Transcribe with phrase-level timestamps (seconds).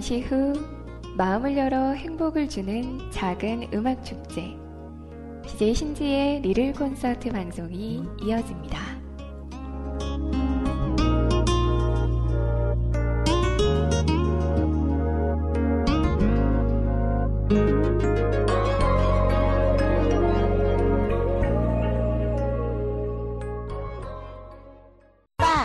[0.00, 0.54] 잠시 후
[1.18, 4.56] 마음을 열어 행복을 주는 작은 음악 축제.
[5.46, 8.80] DJ 신지의 리를 콘서트 방송이 이어집니다.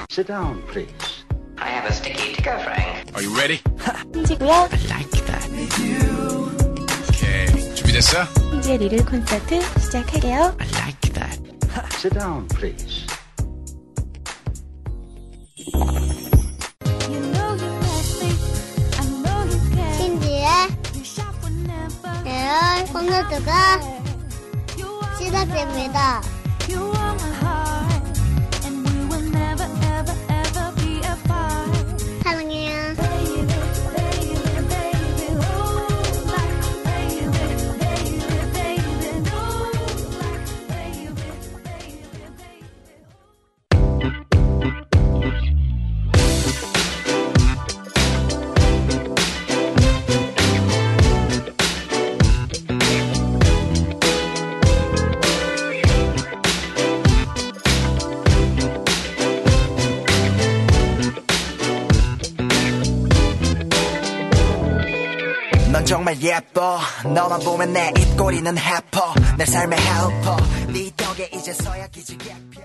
[0.09, 1.04] Sit down, please.
[1.85, 3.05] Have a sticky to-go frame.
[3.13, 3.61] Are you ready?
[4.11, 4.49] 신지고요.
[4.49, 5.45] I like that.
[7.09, 7.75] 오케이.
[7.75, 8.25] 준비됐어?
[8.49, 10.55] 신지의 리를 콘서트 시작할게요.
[10.59, 11.39] I like that.
[11.93, 13.05] Sit down, please.
[19.95, 20.47] 신지의
[22.25, 23.79] 에어 콘서트가
[25.19, 26.34] 시작됩니다.
[66.25, 66.79] 예뻐
[67.13, 70.37] 너만 보면 내 입꼬리는 해퍼 내 삶의 헬퍼
[70.73, 72.63] 네 덕에 이제서야 기지개 펴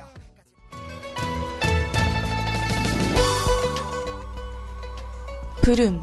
[5.63, 6.03] 부름.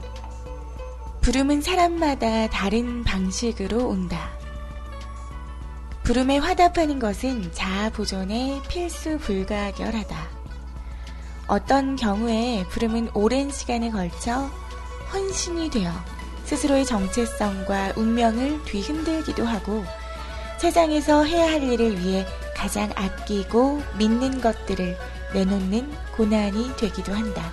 [1.22, 4.30] 부름은 사람마다 다른 방식으로 온다.
[6.04, 10.16] 부름에 화답하는 것은 자아 보존에 필수 불가결하다.
[11.48, 14.50] 어떤 경우에 부름은 오랜 시간에 걸쳐
[15.12, 15.92] 헌신이 되어
[16.48, 19.84] 스스로의 정체성과 운명을 뒤흔들기도 하고
[20.58, 22.26] 세상에서 해야 할 일을 위해
[22.56, 24.98] 가장 아끼고 믿는 것들을
[25.34, 27.52] 내놓는 고난이 되기도 한다.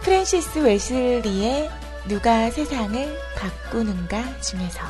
[0.00, 1.70] 프랜시스 웨슬리의
[2.08, 4.80] 누가 세상을 바꾸는가 중에서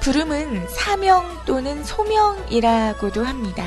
[0.00, 3.64] 부름은 사명 또는 소명이라고도 합니다.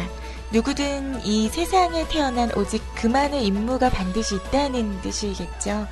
[0.51, 5.87] 누구든 이 세상에 태어난 오직 그만의 임무가 반드시 있다는 뜻이겠죠.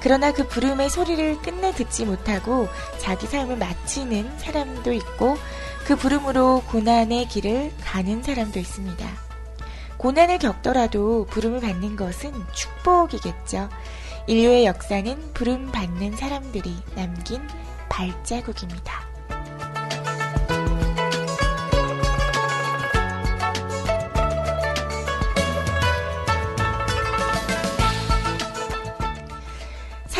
[0.00, 2.68] 그러나 그 부름의 소리를 끝내 듣지 못하고
[2.98, 5.38] 자기 삶을 마치는 사람도 있고
[5.86, 9.08] 그 부름으로 고난의 길을 가는 사람도 있습니다.
[9.96, 13.70] 고난을 겪더라도 부름을 받는 것은 축복이겠죠.
[14.26, 17.40] 인류의 역사는 부름 받는 사람들이 남긴
[17.88, 19.11] 발자국입니다.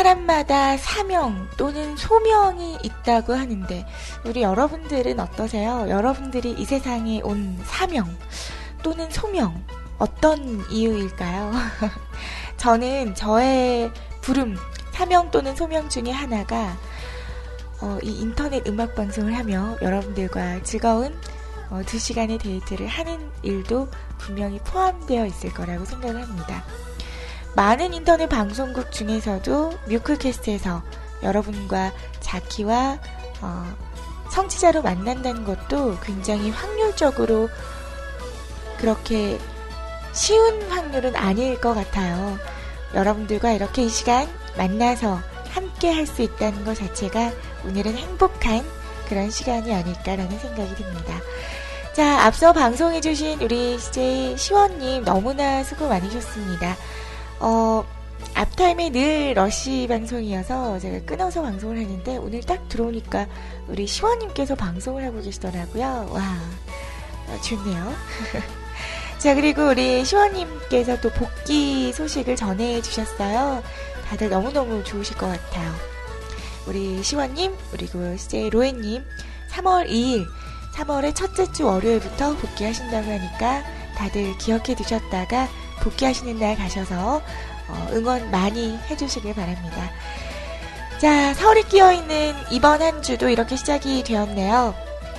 [0.03, 3.87] 사람마다 사명 또는 소명이 있다고 하는데
[4.25, 5.87] 우리 여러분들은 어떠세요?
[5.89, 8.09] 여러분들이 이 세상에 온 사명
[8.83, 9.65] 또는 소명
[9.99, 11.53] 어떤 이유일까요?
[12.59, 14.57] 저는 저의 부름
[14.91, 16.77] 사명 또는 소명 중에 하나가
[17.81, 21.17] 어, 이 인터넷 음악 방송을 하며 여러분들과 즐거운
[21.71, 26.65] 어, 두 시간의 데이트를 하는 일도 분명히 포함되어 있을 거라고 생각을 합니다.
[27.55, 30.83] 많은 인터넷 방송국 중에서도 뮤클캐스트에서
[31.23, 32.99] 여러분과 자키와
[33.43, 33.77] 어,
[34.31, 37.51] 성취자로 만난다는 것도 굉장히 확률적으로
[38.79, 39.39] 그렇게
[40.13, 42.39] 쉬운 확률은 아닐 것 같아요.
[42.95, 45.21] 여러분들과 이렇게 이 시간 만나서
[45.51, 47.31] 함께 할 수 있다는 것 자체가
[47.67, 48.65] 오늘은 행복한
[49.09, 51.21] 그런 시간이 아닐까라는 생각이 듭니다.
[51.93, 56.77] 자, 앞서 방송해주신 우리 CJ 시원님 너무나 수고 많으셨습니다.
[57.43, 57.85] 어,
[58.35, 63.27] 앞타임에 늘 러시 방송이어서 제가 끊어서 방송을 했는데 오늘 딱 들어오니까
[63.67, 66.09] 우리 시원님께서 방송을 하고 계시더라고요.
[66.13, 66.23] 와,
[67.27, 67.93] 어, 좋네요.
[69.19, 73.63] 자, 그리고 우리 시원님께서 또 복귀 소식을 전해주셨어요.
[74.07, 75.73] 다들 너무너무 좋으실 것 같아요.
[76.69, 79.05] 우리 시원님, 그리고 CJ 로엔님,
[79.51, 80.27] 3월 2일,
[80.75, 83.65] 3월의 첫째 주 월요일부터 복귀하신다고 하니까
[83.97, 85.49] 다들 기억해 두셨다가
[85.83, 87.23] 복귀하시는 날 가셔서
[87.69, 89.91] 어, 응원 많이 해주시길 바랍니다.
[90.99, 94.75] 자, 서울이 끼어있는 이번 한 주도 이렇게 시작이 되었네요.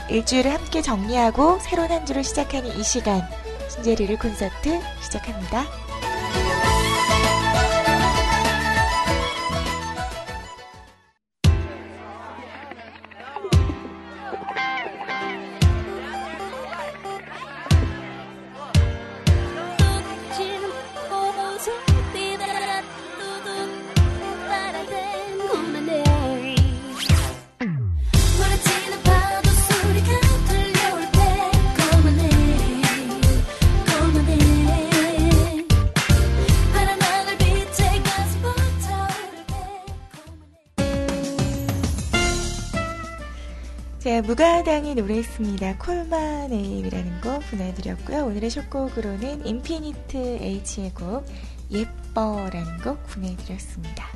[0.09, 3.21] 일주일을 함께 정리하고 새로운 한 주를 시작하는 이 시간,
[3.69, 5.82] 신재리를 콘서트 시작합니다.
[44.33, 45.77] 무가당이 노래했습니다.
[45.77, 48.25] Call My Name이라는 곡 보내드렸고요.
[48.25, 51.23] 오늘의 쇼곡으로는 인피니트 H의 곡
[51.69, 54.07] 예뻐라는 곡 보내드렸습니다.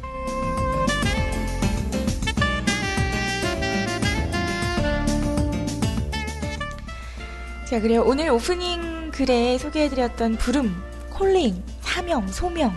[7.69, 10.75] 자, 그리고 오늘 오프닝 글에 소개해드렸던 부름,
[11.11, 12.73] calling, 사명, 소명.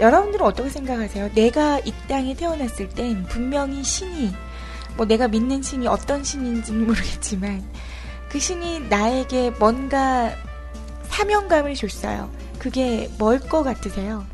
[0.00, 1.30] 여러분들은 어떻게 생각하세요?
[1.34, 4.32] 내가 이 땅에 태어났을 땐 분명히 신이,
[4.96, 7.62] 뭐 내가 믿는 신이 어떤 신인지는 모르겠지만,
[8.28, 10.32] 그 신이 나에게 뭔가
[11.08, 12.30] 사명감을 줬어요.
[12.58, 14.24] 그게 뭘 것 같으세요?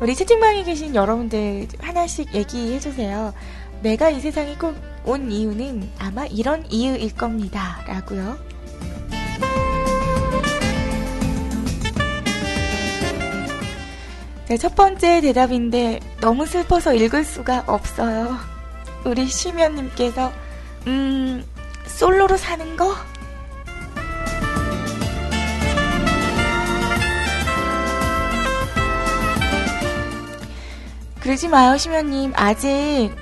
[0.00, 3.32] 우리 채팅방에 계신 여러분들 하나씩 얘기해 주세요.
[3.82, 4.74] 내가 이 세상에 꼭
[5.06, 7.80] 온 이유는 아마 이런 이유일 겁니다.
[7.86, 8.36] 라고요.
[14.48, 18.36] 네, 첫 번째 대답인데 너무 슬퍼서 읽을 수가 없어요.
[19.06, 20.32] 우리 시면님께서
[20.88, 21.44] 음
[21.86, 22.94] 솔로로 사는 거?
[31.20, 32.32] 그러지 마요, 시면님.
[32.36, 32.68] 아직,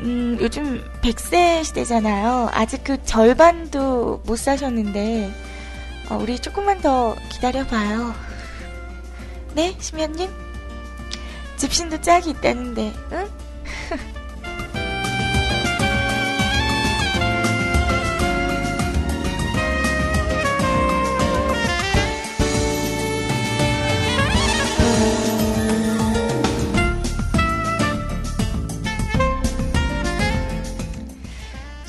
[0.00, 2.50] 음, 요즘 100세 시대잖아요.
[2.52, 5.32] 아직 그 절반도 못 사셨는데,
[6.10, 8.14] 어, 우리 조금만 더 기다려봐요.
[9.54, 10.30] 네, 시면님?
[11.56, 13.28] 집신도 짝이 있다는데, 응?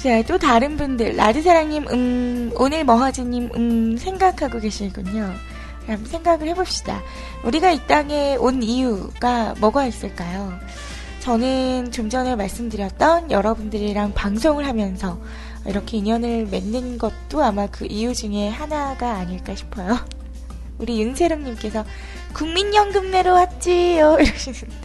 [0.05, 5.33] 자, 또 다른 분들, 라드사랑님, 음, 오늘 머하지님, 음, 생각하고 계시군요.
[5.83, 7.01] 그럼 생각을 해봅시다.
[7.43, 10.53] 우리가 이 땅에 온 이유가 뭐가 있을까요?
[11.21, 15.19] 저는 좀 전에 말씀드렸던 여러분들이랑 방송을 하면서
[15.65, 19.97] 이렇게 인연을 맺는 것도 아마 그 이유 중에 하나가 아닐까 싶어요.
[20.77, 21.83] 우리 윤세름님께서
[22.31, 24.84] 국민연금 내러 왔지요 이러시는데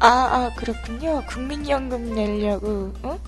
[0.00, 1.22] 아, 아 그렇군요.
[1.26, 3.18] 국민연금 내려고 어?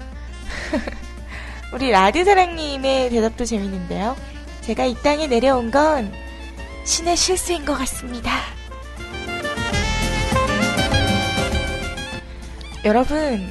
[1.73, 4.17] 우리 라드사랑님의 대답도 재밌는데요.
[4.63, 6.13] 제가 이 땅에 내려온 건
[6.85, 8.31] 신의 실수인 것 같습니다.
[12.85, 13.49] 여러분,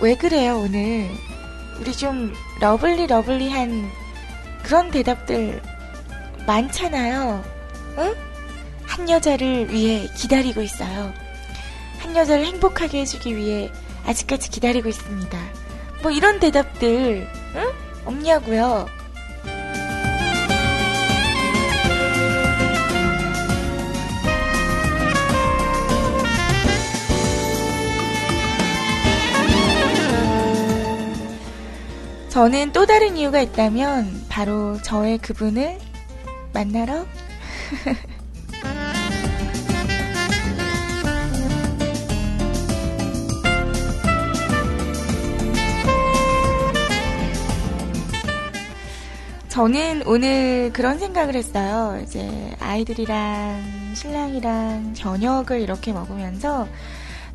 [0.00, 1.10] 왜 그래요, 오늘?
[1.80, 3.90] 우리 좀 lovely lovely한
[4.62, 5.60] 그런 대답들
[6.46, 7.42] 많잖아요.
[7.98, 8.14] 응?
[8.84, 11.23] 한 여자를 위해 기다리고 있어요.
[12.04, 13.72] 한 여자를 행복하게 해주기 위해
[14.04, 15.38] 아직까지 기다리고 있습니다.
[16.02, 17.72] 뭐 이런 대답들, 응?
[18.04, 18.86] 없냐고요?
[32.28, 35.78] 저는 또 다른 이유가 있다면 바로 저의 그분을
[36.52, 37.06] 만나러
[49.54, 52.00] 저는 오늘 그런 생각을 했어요.
[52.02, 56.66] 이제 아이들이랑 신랑이랑 저녁을 이렇게 먹으면서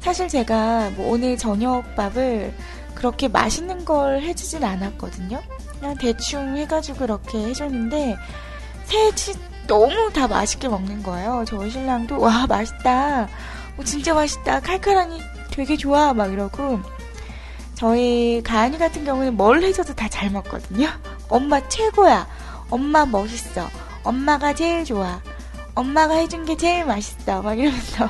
[0.01, 2.53] 사실 제가 뭐 오늘 저녁밥을
[2.93, 5.41] 그렇게 맛있는 걸 해주진 않았거든요.
[5.79, 8.17] 그냥 대충 해가지고 그렇게 해줬는데
[8.83, 11.45] 셋이 너무 다 맛있게 먹는 거예요.
[11.47, 13.29] 저희 신랑도 와 맛있다,
[13.77, 15.21] 어, 진짜 맛있다, 칼칼하니
[15.51, 16.81] 되게 좋아 막 이러고
[17.75, 20.89] 저희 가은이 같은 경우는 뭘 해줘도 다 잘 먹거든요.
[21.29, 22.27] 엄마 최고야.
[22.69, 23.67] 엄마 멋있어.
[24.03, 25.21] 엄마가 제일 좋아.
[25.75, 27.41] 엄마가 해준 게 제일 맛있어.
[27.41, 28.09] 막 이러면서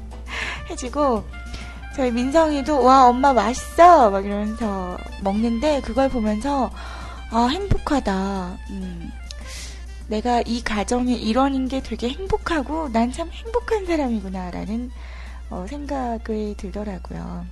[0.70, 1.24] 해주고
[1.94, 6.70] 저희 민성이도 와 엄마 맛있어 막 이러면서 먹는데 그걸 보면서
[7.30, 8.58] 아 행복하다.
[8.70, 9.10] 음,
[10.08, 14.90] 내가 이 가정의 일원인 게 되게 행복하고 난 참 행복한 사람이구나라는
[15.50, 17.46] 어, 생각이 들더라고요.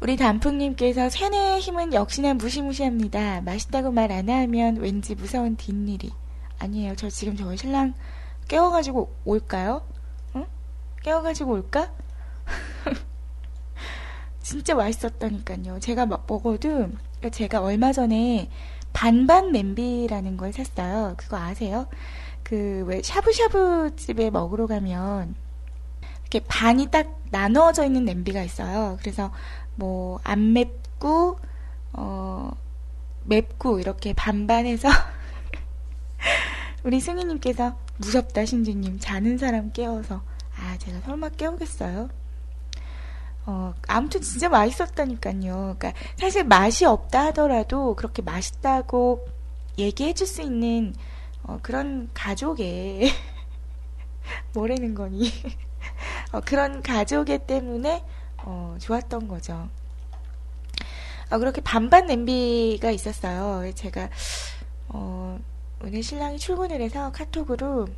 [0.00, 3.40] 우리 단풍님께서 쇠뇌의 힘은 역시나 무시무시합니다.
[3.42, 6.12] 맛있다고 말 안 하면 왠지 무서운 뒷일이.
[6.58, 6.94] 아니에요.
[6.96, 7.94] 저 지금 저희 신랑
[8.48, 9.82] 깨워가지고 올까요?
[10.36, 10.46] 응?
[11.02, 11.92] 깨워가지고 올까?
[14.40, 15.80] 진짜 맛있었다니까요.
[15.80, 16.88] 제가 막 먹어도
[17.32, 18.48] 제가 얼마 전에
[18.92, 21.14] 반반 냄비라는 걸 샀어요.
[21.16, 21.88] 그거 아세요?
[22.44, 25.34] 그 왜 샤브샤브 집에 먹으러 가면
[26.30, 28.96] 이렇게 반이 딱 나누어져 있는 냄비가 있어요.
[29.00, 29.32] 그래서
[29.76, 31.38] 뭐 안 맵고
[31.94, 32.50] 어
[33.24, 34.88] 맵고 이렇게 반반해서
[36.84, 40.22] 우리 승희님께서 무섭다 신주님 자는 사람 깨워서
[40.56, 42.08] 아 제가 설마 깨우겠어요?
[43.46, 45.76] 어, 아무튼 진짜 맛있었다니까요.
[45.78, 49.26] 그러니까 사실 맛이 없다 하더라도 그렇게 맛있다고
[49.78, 50.94] 얘기해 줄 수 있는
[51.44, 53.10] 어, 그런 가족의
[54.54, 55.30] 뭐라는 거니?
[56.32, 58.04] 어, 그런 가족의 때문에
[58.44, 59.68] 어, 좋았던 거죠.
[61.30, 63.72] 어, 그렇게 반반 냄비가 있었어요.
[63.74, 64.10] 제가
[64.88, 65.38] 어,
[65.82, 67.88] 오늘 신랑이 출근을 해서 카톡으로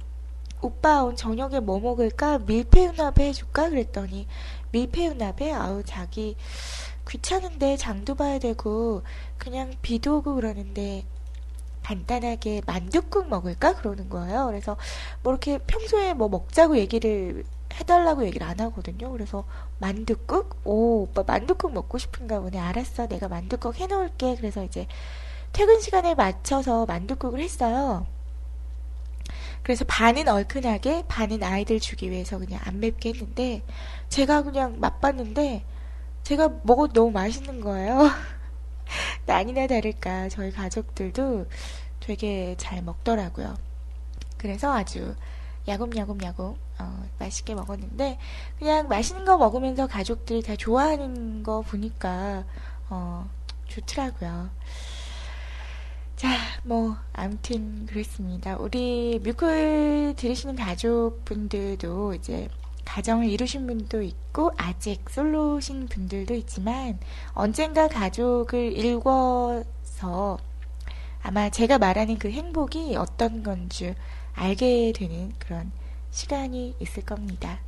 [0.60, 2.38] 오빠 오늘 저녁에 뭐 먹을까?
[2.38, 3.70] 밀푀유나베 해줄까?
[3.70, 4.26] 그랬더니
[4.72, 5.52] 밀푀유나베?
[5.52, 6.36] 아우 자기
[7.08, 9.02] 귀찮은데 장도 봐야 되고
[9.38, 11.04] 그냥 비도 오고 그러는데
[11.82, 13.74] 간단하게 만둣국 먹을까?
[13.74, 14.46] 그러는 거예요.
[14.46, 14.76] 그래서
[15.22, 19.10] 뭐 이렇게 평소에 뭐 먹자고 얘기를 해달라고 얘기를 안 하거든요.
[19.12, 19.44] 그래서
[19.78, 20.60] 만둣국?
[20.64, 22.58] 오, 오빠 만둣국 먹고 싶은가 보네.
[22.58, 23.06] 알았어.
[23.06, 24.36] 내가 만둣국 해놓을게.
[24.36, 24.86] 그래서 이제
[25.52, 28.06] 퇴근 시간에 맞춰서 만둣국을 했어요.
[29.62, 33.62] 그래서 반은 얼큰하게, 반은 아이들 주기 위해서 그냥 안 맵게 했는데,
[34.08, 35.64] 제가 그냥 맛봤는데,
[36.22, 38.10] 제가 먹어도 너무 맛있는 거예요.
[39.26, 41.46] 아니나 다를까 저희 가족들도
[42.00, 43.56] 되게 잘 먹더라고요.
[44.38, 45.14] 그래서 아주
[45.68, 48.18] 야금야금야금 어, 맛있게 먹었는데
[48.58, 52.44] 그냥 맛있는 거 먹으면서 가족들이 다 좋아하는 거 보니까
[52.88, 53.28] 어,
[53.68, 54.50] 좋더라고요.
[56.16, 56.28] 자,
[56.64, 58.56] 뭐 아무튼 그렇습니다.
[58.56, 62.48] 우리 뮤클 들으시는 가족분들도 이제
[62.84, 66.98] 가정을 이루신 분도 있고 아직 솔로신 분들도 있지만
[67.32, 70.38] 언젠가 가족을 일궈서
[71.22, 73.94] 아마 제가 말하는 그 행복이 어떤 건줄
[74.34, 75.70] 알게 되는 그런
[76.10, 77.60] 시간이 있을 겁니다.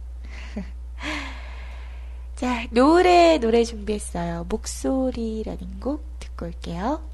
[2.37, 4.47] 자, 노래 노래 준비했어요.
[4.49, 7.12] 목소리라는 곡 듣고 올게요.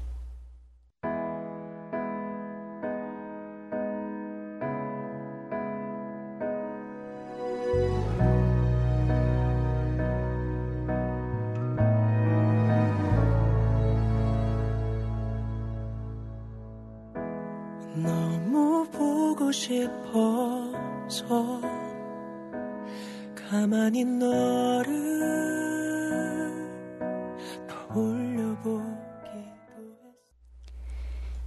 [19.51, 21.19] 싶어서
[23.35, 24.93] 가만히 너를
[27.67, 28.89] 떠올려보기도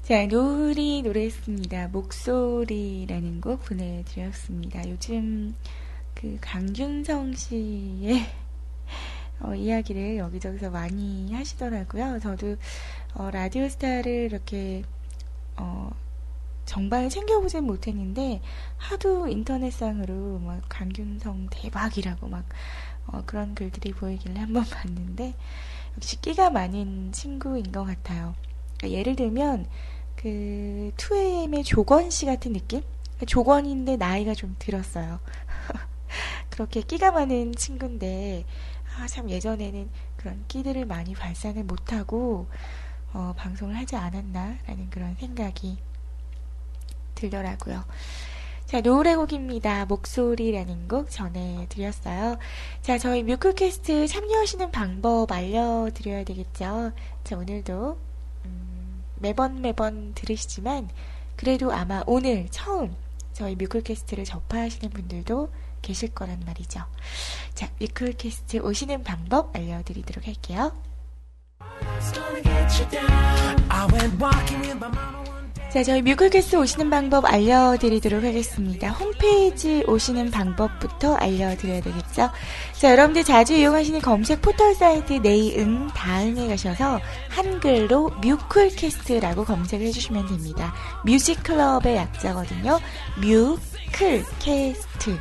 [0.03, 1.89] 자, 노리 노래했습니다.
[1.89, 4.89] 목소리라는 곡 보내드렸습니다.
[4.91, 5.55] 요즘
[6.15, 8.21] 그 강균성 씨의
[9.41, 12.19] 어, 이야기를 여기저기서 많이 하시더라고요.
[12.21, 12.57] 저도
[13.15, 14.83] 어, 라디오 스타를 이렇게
[15.57, 15.91] 어,
[16.64, 18.40] 정말 챙겨보진 못했는데
[18.76, 22.45] 하도 인터넷상으로 막 강균성 대박이라고 막
[23.07, 25.35] 어, 그런 글들이 보이길래 한번 봤는데
[25.97, 28.35] 역시 끼가 많은 친구인 것 같아요.
[28.78, 29.66] 그러니까 예를 들면
[30.16, 32.83] 그 2AM의 조건 씨 같은 느낌?
[33.02, 35.21] 그러니까 조건인데 나이가 좀 들었어요.
[36.50, 38.45] 그렇게 끼가 많은 친구인데
[38.97, 42.47] 아, 참 예전에는 그런 끼들을 많이 발산을 못하고
[43.12, 45.78] 어, 방송을 하지 않았나라는 그런 생각이
[47.23, 47.85] 들더라고요.
[48.67, 49.85] 자, 노래 곡입니다.
[49.85, 52.38] 목소리라는 곡 전해드렸어요.
[52.81, 56.93] 자, 저희 뮤클캐스트 참여하시는 방법 알려드려야 되겠죠.
[57.23, 57.99] 자, 오늘도,
[58.47, 60.88] 음, 매번 매번 들으시지만,
[61.37, 62.95] 그래도 아마 오늘 처음
[63.33, 65.50] 저희 뮤클캐스트를 접하시는 분들도
[65.83, 66.81] 계실 거란 말이죠.
[67.55, 70.73] 자, 뮤클캐스트 오시는 방법 알려드리도록 할게요.
[75.73, 78.91] 자, 저희 뮤클캐스트 오시는 방법 알려드리도록 하겠습니다.
[78.91, 82.29] 홈페이지 오시는 방법부터 알려드려야 되겠죠?
[82.75, 87.00] 자, 여러분들 자주 이용하시는 검색 포털 사이트 네이응 다음에 가셔서
[87.31, 90.75] 한글로 뮤클캐스트라고 검색을 해주시면 됩니다.
[91.07, 92.79] 뮤직클럽의 약자거든요.
[93.23, 95.19] 뮤클캐스트.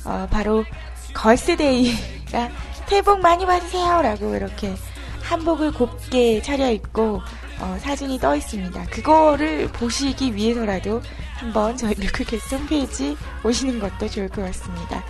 [0.03, 0.65] 어, 바로
[1.13, 2.49] 걸스데이가
[2.87, 4.73] 새해 복 많이 받으세요 라고 이렇게
[5.21, 7.21] 한복을 곱게 차려입고
[7.59, 8.85] 어, 사진이 떠 있습니다.
[8.85, 11.01] 그거를 보시기 위해서라도
[11.39, 15.03] 한번 저희 뮤클캐스트 홈페이지 오시는 것도 좋을 것 같습니다.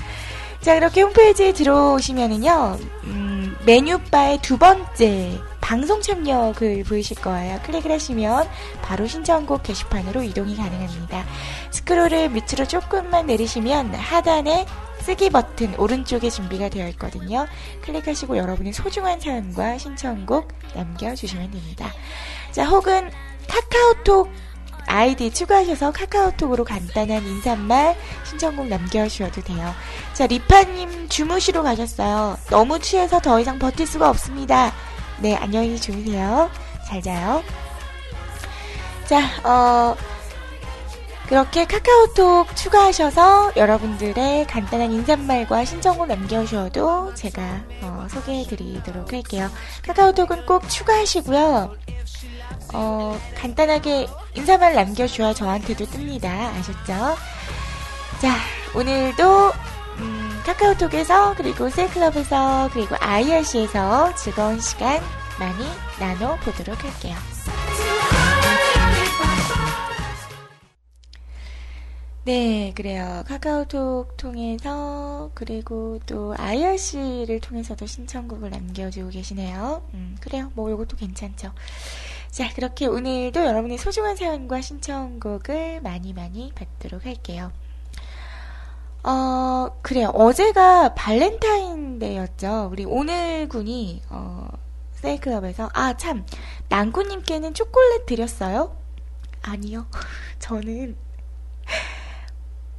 [0.62, 7.60] 자, 이렇게 홈페이지에 들어오시면은요, 음, 메뉴바의 두 번째 방송 참여 글 보이실 거예요.
[7.64, 8.48] 클릭을 하시면
[8.82, 11.26] 바로 신청곡 게시판으로 이동이 가능합니다.
[11.72, 14.66] 스크롤을 밑으로 조금만 내리시면 하단에
[15.02, 17.48] 쓰기 버튼 오른쪽에 준비가 되어 있거든요.
[17.82, 21.92] 클릭하시고 여러분의 소중한 사연과 신청곡 남겨주시면 됩니다.
[22.52, 23.10] 자, 혹은
[23.48, 24.30] 카카오톡
[24.90, 29.74] 아이디 추가하셔서 카카오톡으로 간단한 인사말 신청곡 남겨주셔도 돼요.
[30.14, 32.38] 자, 리파님 주무시러 가셨어요.
[32.50, 34.74] 너무 취해서 더 이상 버틸 수가 없습니다.
[35.20, 36.50] 네, 안녕히 주무세요.
[36.88, 37.44] 잘 자요.
[39.06, 39.96] 자, 어,
[41.28, 49.52] 그렇게 카카오톡 추가하셔서 여러분들의 간단한 인사말과 신청곡 남겨주셔도 제가 어, 소개해드리도록 할게요.
[49.86, 51.76] 카카오톡은 꼭 추가하시고요.
[52.74, 56.26] 어, 간단하게 인사말 남겨줘야 저한테도 뜹니다.
[56.26, 57.18] 아셨죠?
[58.22, 58.36] 자,
[58.76, 59.52] 오늘도
[60.00, 65.02] 음, 카카오톡에서 그리고 셀클럽에서 그리고 IRC에서 즐거운 시간
[65.40, 65.64] 많이
[66.00, 67.16] 나눠보도록 할게요.
[72.26, 73.24] 네, 그래요.
[73.28, 79.82] 카카오톡 통해서 그리고 또 IRC를 통해서도 신청곡을 남겨주고 계시네요.
[79.94, 80.52] 음, 그래요.
[80.54, 81.52] 뭐 이것도 괜찮죠.
[82.32, 87.52] 자, 그렇게 오늘도 여러분의 소중한 사연과 신청곡을 많이 많이 받도록 할게요.
[89.04, 90.10] 어, 그래요.
[90.10, 92.70] 어제가 발렌타인데이였죠.
[92.72, 94.48] 우리 오늘 군이, 어,
[94.94, 96.26] 세이클럽에서, 아, 참,
[96.68, 98.78] 낭구님께는 초콜릿 드렸어요?
[99.42, 99.88] 아니요.
[100.38, 100.98] 저는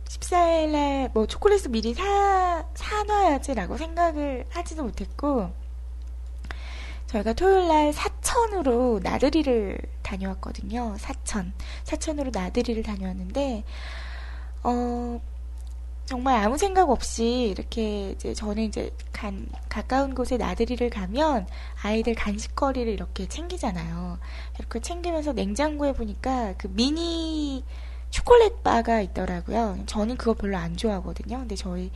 [0.05, 5.51] 14일날 뭐 초콜릿을 미리 사, 사놔야지라고 생각을 하지도 못했고,
[7.11, 10.95] 저희가 토요일 날 사천으로 나들이를 다녀왔거든요.
[10.97, 11.53] 사천.
[11.83, 13.65] 사천으로 나들이를 다녀왔는데,
[14.63, 15.21] 어,
[16.07, 21.49] 정말 아무 생각 없이 이렇게 이제 저는 이제 간, 가까운 곳에 나들이를 가면
[21.83, 24.19] 아이들 간식거리를 이렇게 챙기잖아요.
[24.59, 27.65] 이렇게 챙기면서 냉장고에 보니까 그 미니
[28.11, 29.81] 초콜릿 바가 있더라고요.
[29.87, 31.39] 저는 그거 별로 안 좋아하거든요.
[31.39, 31.91] 근데 저희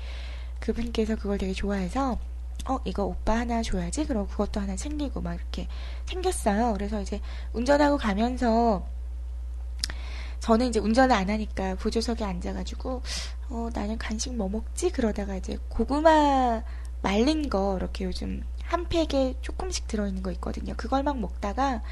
[0.58, 2.18] 그분께서 그걸 되게 좋아해서
[2.66, 4.06] 어, 이거 오빠 하나 줘야지.
[4.06, 5.68] 그러고 그것도 하나 챙기고 막 이렇게
[6.06, 6.72] 챙겼어요.
[6.72, 7.20] 그래서 이제
[7.52, 8.86] 운전하고 가면서
[10.40, 13.02] 저는 이제 운전을 안 하니까 보조석에 앉아가지고
[13.48, 14.90] 어, 나는 간식 뭐 먹지?
[14.90, 16.62] 그러다가 이제 고구마
[17.02, 20.74] 말린 거 이렇게 요즘 한 팩에 조금씩 들어있는 거 있거든요.
[20.76, 21.82] 그걸 막 먹다가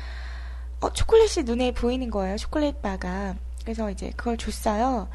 [0.80, 2.36] 어, 초콜릿이 눈에 보이는 거예요.
[2.36, 3.36] 초콜릿 바가.
[3.62, 5.08] 그래서 이제 그걸 줬어요.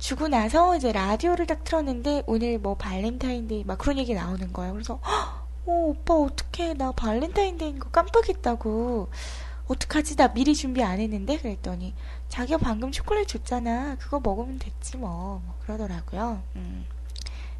[0.00, 4.72] 주고 나서 이제 라디오를 딱 틀었는데 오늘 뭐 발렌타인데이 막 그런 얘기 나오는 거예요.
[4.72, 9.10] 그래서 어, 오빠 어떡해 나 발렌타인데이인 거 깜빡했다고
[9.68, 11.94] 어떡하지 나 미리 준비 안 했는데 그랬더니
[12.28, 16.42] 자기가 방금 초콜릿 줬잖아 그거 먹으면 됐지 뭐, 뭐 그러더라고요.
[16.56, 16.86] 음,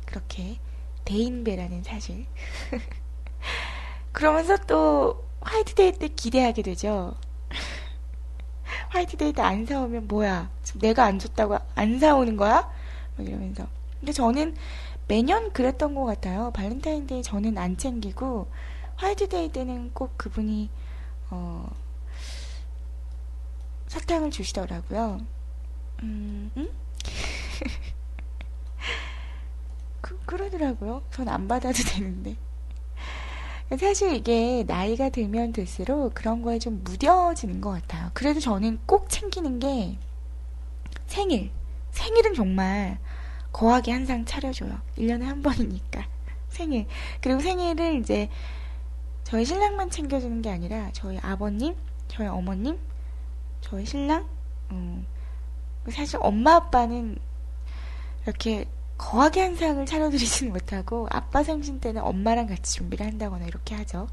[0.07, 0.59] 그렇게
[1.05, 2.27] 대인배라는 사실.
[4.13, 7.15] 그러면서 또 화이트데이 때 기대하게 되죠.
[8.91, 10.51] 화이트데이 때 안 사오면 뭐야?
[10.81, 12.71] 내가 안 줬다고 안 사오는 거야?
[13.17, 13.67] 막 이러면서.
[13.99, 14.55] 근데 저는
[15.09, 16.51] 매년 그랬던 것 같아요.
[16.53, 18.49] 발렌타인데이 저는 안 챙기고
[18.97, 20.71] 화이트데이 때는 꼭 그분이
[21.31, 21.69] 어,
[23.89, 25.21] 사탕을 주시더라고요.
[26.03, 26.69] 음, 음?
[30.01, 31.03] 그, 그러더라고요.
[31.11, 32.37] 전 안 받아도 되는데.
[33.79, 38.11] 사실 이게 나이가 들면 들수록 그런 거에 좀 무뎌지는 것 같아요.
[38.15, 39.97] 그래도 저는 꼭 챙기는 게
[41.07, 41.51] 생일.
[41.93, 42.99] 생일은 정말
[43.53, 44.81] 거하게 항상 차려줘요.
[44.97, 46.07] 1년에 한 번이니까.
[46.49, 46.87] 생일.
[47.21, 48.29] 그리고 생일을 이제
[49.23, 51.77] 저희 신랑만 챙겨주는 게 아니라 저희 아버님,
[52.09, 52.79] 저희 어머님,
[53.61, 54.27] 저희 신랑,
[54.73, 55.07] 음,
[55.89, 57.19] 사실 엄마 아빠는
[58.25, 58.67] 이렇게
[59.01, 64.09] 거하게 한 상을 차려드리지는 못하고 아빠 생신 때는 엄마랑 같이 준비를 한다거나 이렇게 하죠.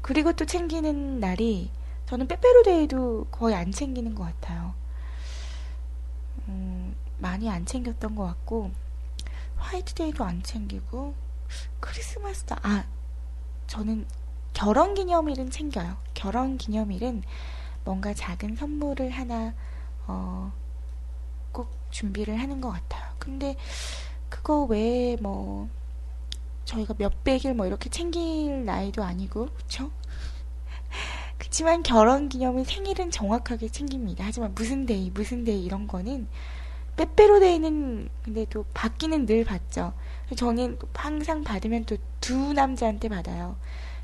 [0.00, 1.70] 그리고 또 챙기는 날이
[2.06, 4.72] 저는 빼빼로데이도 거의 안 챙기는 것 같아요.
[6.48, 8.70] 음, 많이 안 챙겼던 것 같고
[9.58, 11.14] 화이트데이도 안 챙기고
[11.80, 12.86] 크리스마스도 아
[13.66, 14.06] 저는
[14.54, 15.98] 결혼 기념일은 챙겨요.
[16.14, 17.22] 결혼 기념일은
[17.84, 19.52] 뭔가 작은 선물을 하나
[20.06, 20.57] 어, 꼭
[21.90, 23.02] 준비를 하는 것 같아요.
[23.18, 23.56] 근데
[24.28, 25.68] 그거 외에 뭐
[26.64, 29.90] 저희가 몇백일 뭐 이렇게 챙길 나이도 아니고 그쵸?
[31.38, 34.24] 그치만 결혼 기념일 생일은 정확하게 챙깁니다.
[34.24, 36.26] 하지만 무슨 데이 무슨 데이 이런 거는
[36.96, 39.92] 빼빼로 데이는 근데 또 받기는 늘 받죠.
[40.36, 43.56] 저는 항상 받으면 또 두 남자한테 받아요.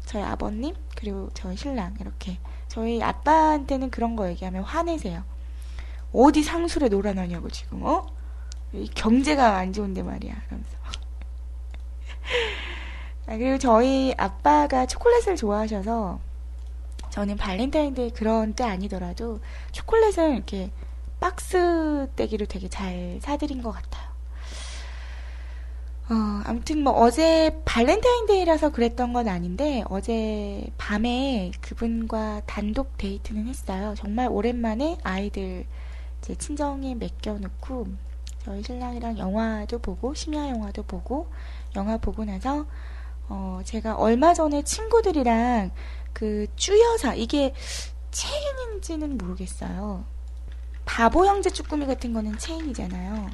[0.06, 5.24] 저희 아버님 그리고 저희 신랑 이렇게 저희 아빠한테는 그런 거 얘기하면 화내세요.
[6.14, 8.06] 어디 상술에 놀아나냐고 지금 어?
[8.72, 10.34] 이 경제가 안 좋은데 말이야.
[10.48, 10.76] 이러면서.
[13.26, 16.20] 아, 그리고 저희 아빠가 초콜릿을 좋아하셔서
[17.10, 19.40] 저는 발렌타인데이 그런 때 아니더라도
[19.72, 20.70] 초콜릿을 이렇게
[21.20, 24.14] 박스 떼기로 되게 잘 사드린 것 같아요.
[26.10, 33.94] 어, 아무튼 뭐 어제 발렌타인데이라서 그랬던 건 아닌데 어제 밤에 그분과 단독 데이트는 했어요.
[33.96, 35.64] 정말 오랜만에 아이들
[36.24, 37.86] 제 친정에 맡겨놓고
[38.42, 41.30] 저희 신랑이랑 영화도 보고 심야 영화도 보고
[41.76, 42.64] 영화 보고 나서
[43.28, 45.70] 어, 제가 얼마 전에 친구들이랑
[46.14, 47.52] 그 쭈여사 이게
[48.10, 50.06] 체인인지는 모르겠어요.
[50.86, 53.28] 바보 형제 쭈꾸미 같은 거는 체인이잖아요.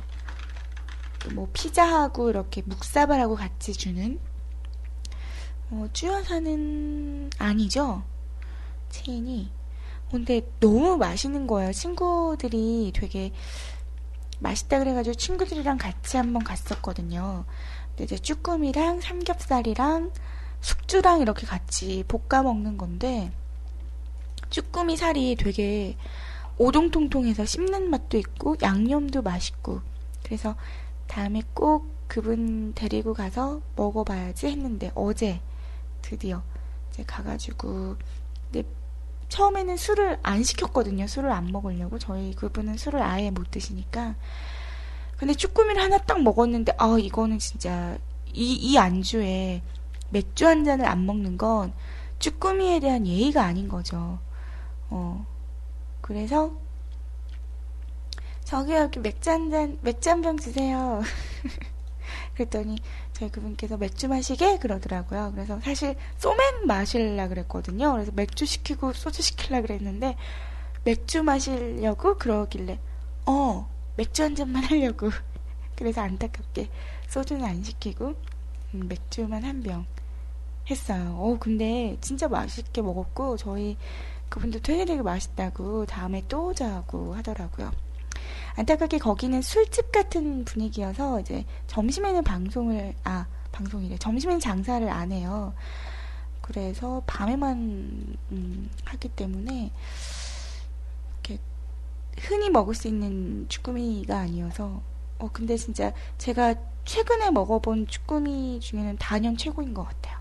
[1.37, 4.18] 뭐 피자하고 이렇게 묵사발하고 같이 주는
[5.70, 8.03] 어, 쭈여사는 아니죠.
[8.88, 9.60] 체인이.
[10.11, 11.73] 근데 너무 맛있는 거예요.
[11.73, 13.33] 친구들이 되게
[14.40, 17.44] 맛있다 그래가지고 친구들이랑 같이 한번 갔었거든요.
[17.90, 20.11] 근데 이제 쭈꾸미랑 삼겹살이랑
[20.61, 23.31] 숙주랑 이렇게 같이 볶아 먹는 건데
[24.51, 25.96] 쭈꾸미 살이 되게
[26.59, 29.81] 오동통통해서 씹는 맛도 있고 양념도 맛있고
[30.23, 30.57] 그래서
[31.07, 35.40] 다음에 꼭 그분 데리고 가서 먹어봐야지 했는데 어제
[36.03, 36.42] 드디어
[36.90, 37.96] 이제 가가지고
[38.51, 38.68] 근데
[39.30, 41.06] 처음에는 술을 안 시켰거든요.
[41.06, 44.14] 술을 안 먹으려고 저희 그분은 술을 아예 못 드시니까
[45.16, 47.96] 근데 쭈꾸미를 하나 딱 먹었는데 아 이거는 진짜
[48.32, 49.62] 이, 이 안주에
[50.10, 51.72] 맥주 한 잔을 안 먹는 건
[52.18, 54.18] 쭈꾸미에 대한 예의가 아닌 거죠.
[54.90, 55.26] 어
[56.00, 56.52] 그래서
[58.44, 61.02] 저기 여기 맥주 한 잔, 맥주 한 병 주세요.
[62.34, 62.76] 그랬더니
[63.20, 65.33] 저희 그분께서 맥주 마시게 그러더라고요.
[65.35, 67.92] 그래서 사실 소맥 마실라 그랬거든요.
[67.92, 70.16] 그래서 맥주 시키고 소주 시킬라 그랬는데
[70.85, 72.78] 맥주 마시려고 그러길래
[73.26, 75.11] 어 맥주 한 잔만 하려고
[75.76, 76.70] 그래서 안타깝게
[77.09, 78.14] 소주는 안 시키고
[78.74, 79.85] 음, 맥주만 한 병
[80.70, 81.16] 했어요.
[81.20, 83.76] 어 근데 진짜 맛있게 먹었고 저희
[84.30, 87.70] 그분도 되게 되게 맛있다고 다음에 또 오자고 하더라고요.
[88.61, 95.55] 안타깝게 거기는 술집 같은 분위기여서 이제 점심에는 방송을 아 방송이래 점심에는 장사를 안 해요.
[96.42, 99.73] 그래서 밤에만 음, 하기 때문에
[101.14, 101.38] 이렇게
[102.18, 104.83] 흔히 먹을 수 있는 쭈꾸미가 아니어서
[105.18, 110.18] 어 근데 진짜 제가 최근에 먹어본 쭈꾸미 중에는 단연 최고인 것 같아요.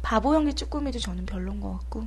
[0.00, 2.06] 바보 형의 쭈꾸미도 저는 별론 것 같고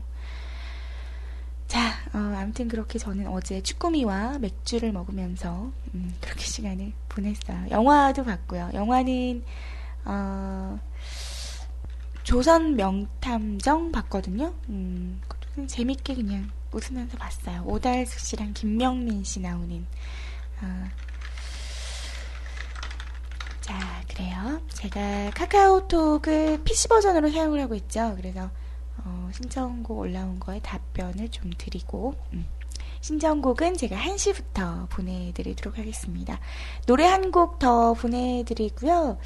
[1.75, 7.65] 자, 어, 아무튼 그렇게 저는 어제 쭈꾸미와 맥주를 먹으면서 음, 그렇게 시간을 보냈어요.
[7.69, 8.69] 영화도 봤고요.
[8.73, 9.43] 영화는
[10.05, 10.79] 어,
[12.23, 14.53] 조선 명탐정 봤거든요.
[14.69, 15.19] 음,
[15.67, 17.63] 재밌게 그냥 웃으면서 봤어요.
[17.65, 19.85] 오달숙 씨랑 김명민 씨 나오는.
[20.61, 20.85] 어,
[23.59, 24.61] 자, 그래요.
[24.69, 28.13] 제가 카카오톡을 PC 버전으로 사용을 하고 있죠.
[28.15, 28.49] 그래서
[29.05, 32.45] 어, 신청곡 올라온 거에 답변을 좀 드리고 음.
[33.01, 36.39] 신청곡은 제가 1시부터 보내드리도록 하겠습니다.
[36.87, 39.17] 노래 한 곡 더 보내드리고요.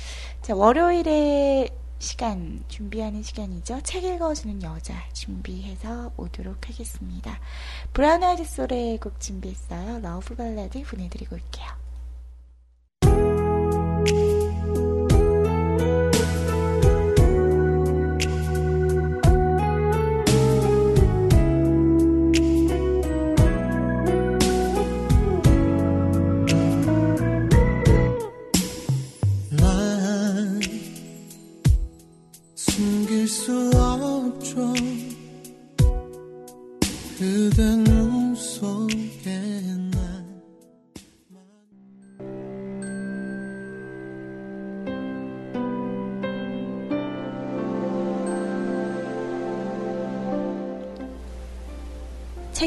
[0.41, 3.81] 자, 월요일에 시간, 준비하는 시간이죠.
[3.83, 7.39] 책 읽어주는 여자 준비해서 오도록 하겠습니다.
[7.93, 9.99] Brown Eyed Soul의 곡 준비했어요.
[9.99, 11.88] Love Ballad 보내드리고 올게요.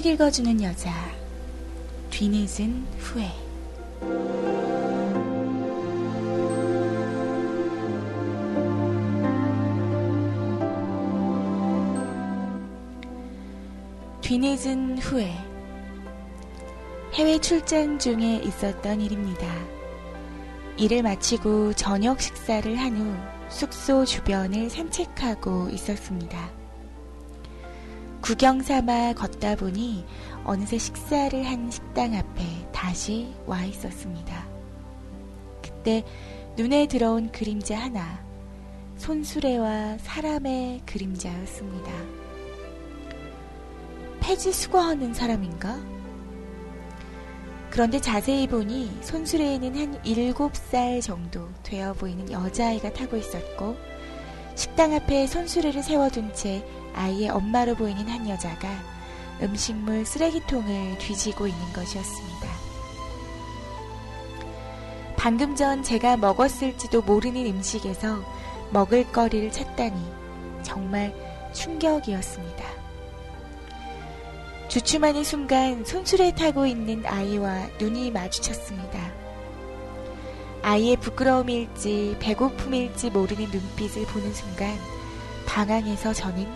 [0.03, 0.91] 책 읽어주는 여자
[2.11, 3.31] 뒤늦은 후회
[14.23, 15.31] 뒤늦은 후회
[17.15, 19.47] 해외 출장 중에 있었던 일입니다.
[20.79, 23.15] 일을 마치고 저녁 식사를 한 후
[23.51, 26.62] 숙소 주변을 산책하고 있었습니다.
[28.23, 30.07] 구경 삼아 걷다 보니
[30.45, 34.47] 어느새 식사를 한 식당 앞에 다시 와 있었습니다.
[35.61, 36.05] 그때
[36.57, 38.25] 눈에 들어온 그림자 하나,
[38.97, 41.91] 손수레와 사람의 그림자였습니다.
[44.21, 45.81] 폐지 수거하는 사람인가?
[47.71, 53.77] 그런데 자세히 보니 손수레에는 한 7살 정도 되어 보이는 여자아이가 타고 있었고,
[54.55, 58.69] 식당 앞에 손수레를 세워둔 채 아이의 엄마로 보이는 한 여자가
[59.43, 62.49] 음식물 쓰레기통을 뒤지고 있는 것이었습니다.
[65.17, 68.25] 방금 전 제가 먹었을지도 모르는 음식에서
[68.71, 70.01] 먹을거리를 찾다니
[70.63, 71.15] 정말
[71.53, 72.65] 충격이었습니다.
[74.69, 79.13] 주춤하는 순간 손수레 타고 있는 아이와 눈이 마주쳤습니다.
[80.63, 84.75] 아이의 부끄러움일지 배고픔일지 모르는 눈빛을 보는 순간
[85.47, 86.47] 방황해서 저는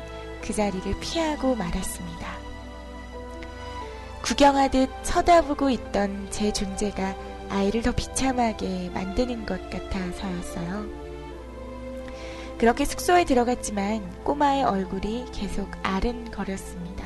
[0.46, 2.37] 그 자리를 피하고 말았습니다.
[4.22, 7.16] 구경하듯 쳐다보고 있던 제 존재가
[7.48, 10.87] 아이를 더 비참하게 만드는 것 같아서였어요.
[12.59, 17.04] 그렇게 숙소에 들어갔지만 꼬마의 얼굴이 계속 아른거렸습니다.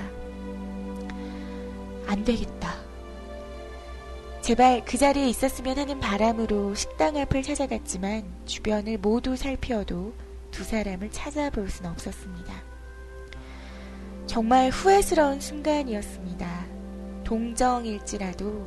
[2.06, 2.74] 안 되겠다.
[4.42, 10.12] 제발 그 자리에 있었으면 하는 바람으로 식당 앞을 찾아갔지만 주변을 모두 살피어도
[10.50, 12.69] 두 사람을 찾아볼 순 없었습니다.
[14.30, 16.46] 정말 후회스러운 순간이었습니다.
[17.24, 18.64] 동정일지라도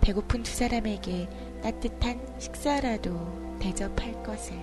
[0.00, 1.28] 배고픈 두 사람에게
[1.62, 4.56] 따뜻한 식사라도 대접할 것을.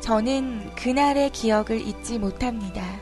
[0.00, 3.01] 저는 그날의 기억을 잊지 못합니다.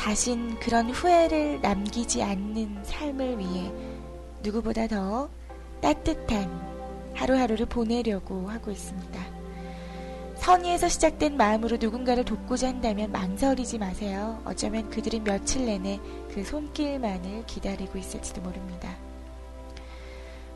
[0.00, 3.70] 다신 그런 후회를 남기지 않는 삶을 위해
[4.42, 5.28] 누구보다 더
[5.82, 9.20] 따뜻한 하루하루를 보내려고 하고 있습니다.
[10.36, 14.40] 선의에서 시작된 마음으로 누군가를 돕고자 한다면 망설이지 마세요.
[14.46, 16.00] 어쩌면 그들은 며칠 내내
[16.32, 18.96] 그 손길만을 기다리고 있을지도 모릅니다.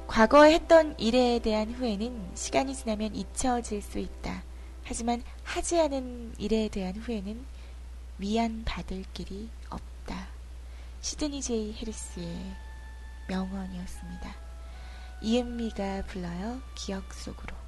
[0.07, 4.43] 과거에 했던 일에 대한 후회는 시간이 지나면 잊혀질 수 있다.
[4.85, 7.54] 하지만 하지 않은 일에 대한 후회는
[8.19, 10.29] 위안받을 길이 없다.
[11.01, 12.57] 시드니 제이 해리스의
[13.29, 14.35] 명언이었습니다.
[15.23, 16.61] 이은미가 불러요.
[16.77, 17.64] 기억 속으로.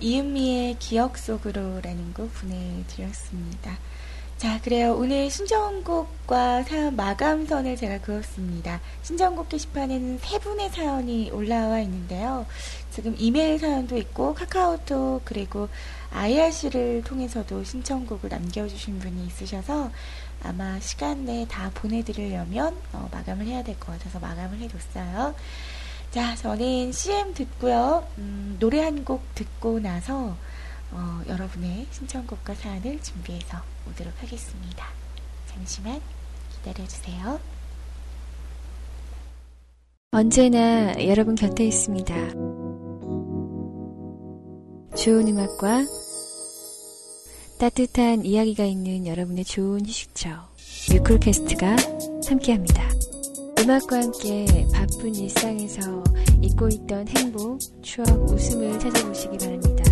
[0.00, 3.78] 이은미의 기억 속으로라는 곡 보내드렸습니다.
[4.36, 4.94] 자, 그래요.
[4.94, 8.80] 오늘 신청곡과 사연 마감선을 제가 그었습니다.
[9.02, 12.44] 신청곡 게시판에는 세 분의 사연이 올라와 있는데요.
[12.90, 15.68] 지금 이메일 사연도 있고 카카오톡 그리고
[16.12, 19.90] IRC를 통해서도 신청곡을 남겨주신 분이 있으셔서
[20.42, 25.34] 아마 시간 내에 다 보내드리려면 어, 마감을 해야 될 것 같아서 마감을 해뒀어요.
[26.16, 28.02] 자, 저는 CM 듣고요.
[28.16, 30.34] 음, 노래 한 곡 듣고 나서
[30.90, 34.86] 어, 여러분의 신청곡과 사연을 준비해서 오도록 하겠습니다.
[35.46, 36.00] 잠시만
[36.54, 37.38] 기다려주세요.
[40.12, 42.14] 언제나 여러분 곁에 있습니다.
[44.96, 45.84] 좋은 음악과
[47.60, 50.30] 따뜻한 이야기가 있는 여러분의 좋은 휴식처
[50.94, 51.76] 뮤클캐스트가
[52.26, 52.88] 함께합니다.
[53.58, 56.04] 음악과 함께 바쁜 일상에서
[56.42, 59.84] 잊고 있던 행복, 추억, 웃음을 찾아보시기 바랍니다.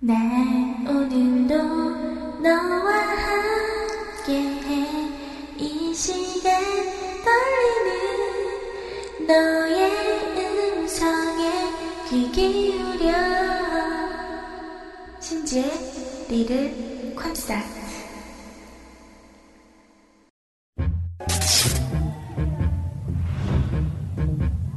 [0.00, 1.56] 난 오늘도
[2.40, 2.92] 너와
[4.24, 4.86] 함께해
[5.58, 6.62] 이 시간
[7.24, 7.96] 떨리는
[9.26, 9.90] 너의
[10.38, 11.55] 음성에
[12.08, 13.12] 귀 기울여
[15.20, 15.64] 신지의
[16.28, 17.64] 리를 콘서트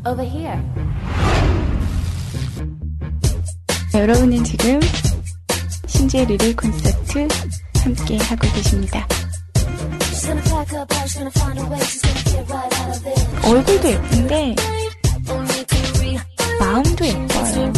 [0.08, 0.60] Over here.
[3.94, 4.80] 여러분은 지금
[5.86, 7.28] 신지의 리를 콘서트
[7.84, 9.08] 함께 하고 계십니다.
[13.46, 14.56] 얼굴도 예쁜데
[16.60, 17.74] 마음도 예뻐요.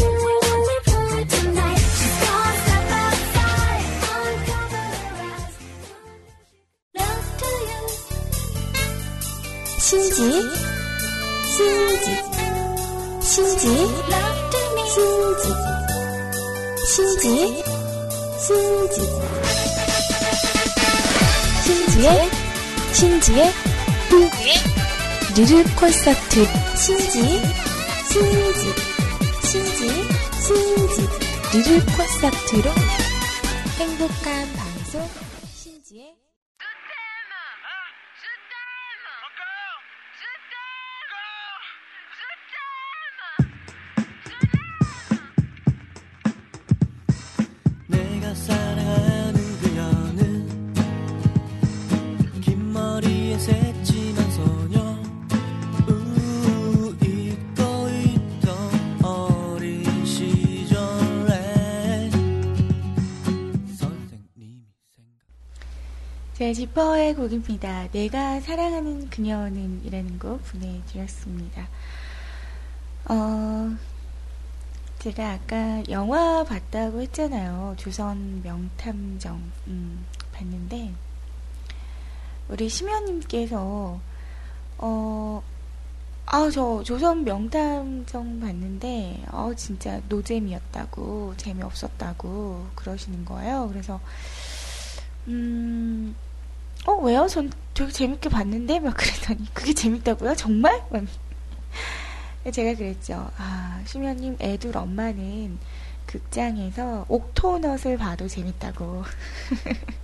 [9.80, 10.42] 신지,
[11.56, 12.10] 신지,
[13.22, 13.68] 신지,
[14.90, 15.44] 신지,
[16.88, 17.64] 신지,
[18.40, 19.02] 신지,
[21.64, 22.30] 신지의,
[22.94, 23.54] 신지의,
[25.36, 27.61] 리르 콘서트, 신지,
[28.12, 28.74] 신지,
[29.42, 29.88] 신지,
[30.42, 31.08] 신지,
[31.54, 32.72] 리르 콘서트로.
[33.80, 34.61] 행복한
[66.42, 67.88] 자, 지퍼의 곡입니다.
[67.92, 71.68] 내가 사랑하는 그녀는 이라는 곡 보내드렸습니다.
[73.06, 73.78] 어,
[74.98, 77.76] 제가 아까 영화 봤다고 했잖아요.
[77.78, 80.92] 조선 명탐정, 음, 봤는데,
[82.50, 84.00] 우리 심연님께서,
[84.80, 85.44] 어,
[86.26, 93.68] 아, 저 조선 명탐정 봤는데, 어, 진짜 노잼이었다고, 재미없었다고 그러시는 거예요.
[93.72, 94.02] 그래서,
[95.28, 96.16] 음,
[96.86, 97.28] 어, 왜요?
[97.28, 98.80] 전 되게 재밌게 봤는데?
[98.80, 100.36] 막 그랬더니, 그게 재밌다고요?
[100.36, 100.84] 정말?
[100.90, 101.04] 막
[102.52, 103.30] 제가 그랬죠.
[103.38, 105.60] 아, 심연님 애들 엄마는
[106.08, 109.04] 극장에서 옥토넛을 봐도 재밌다고.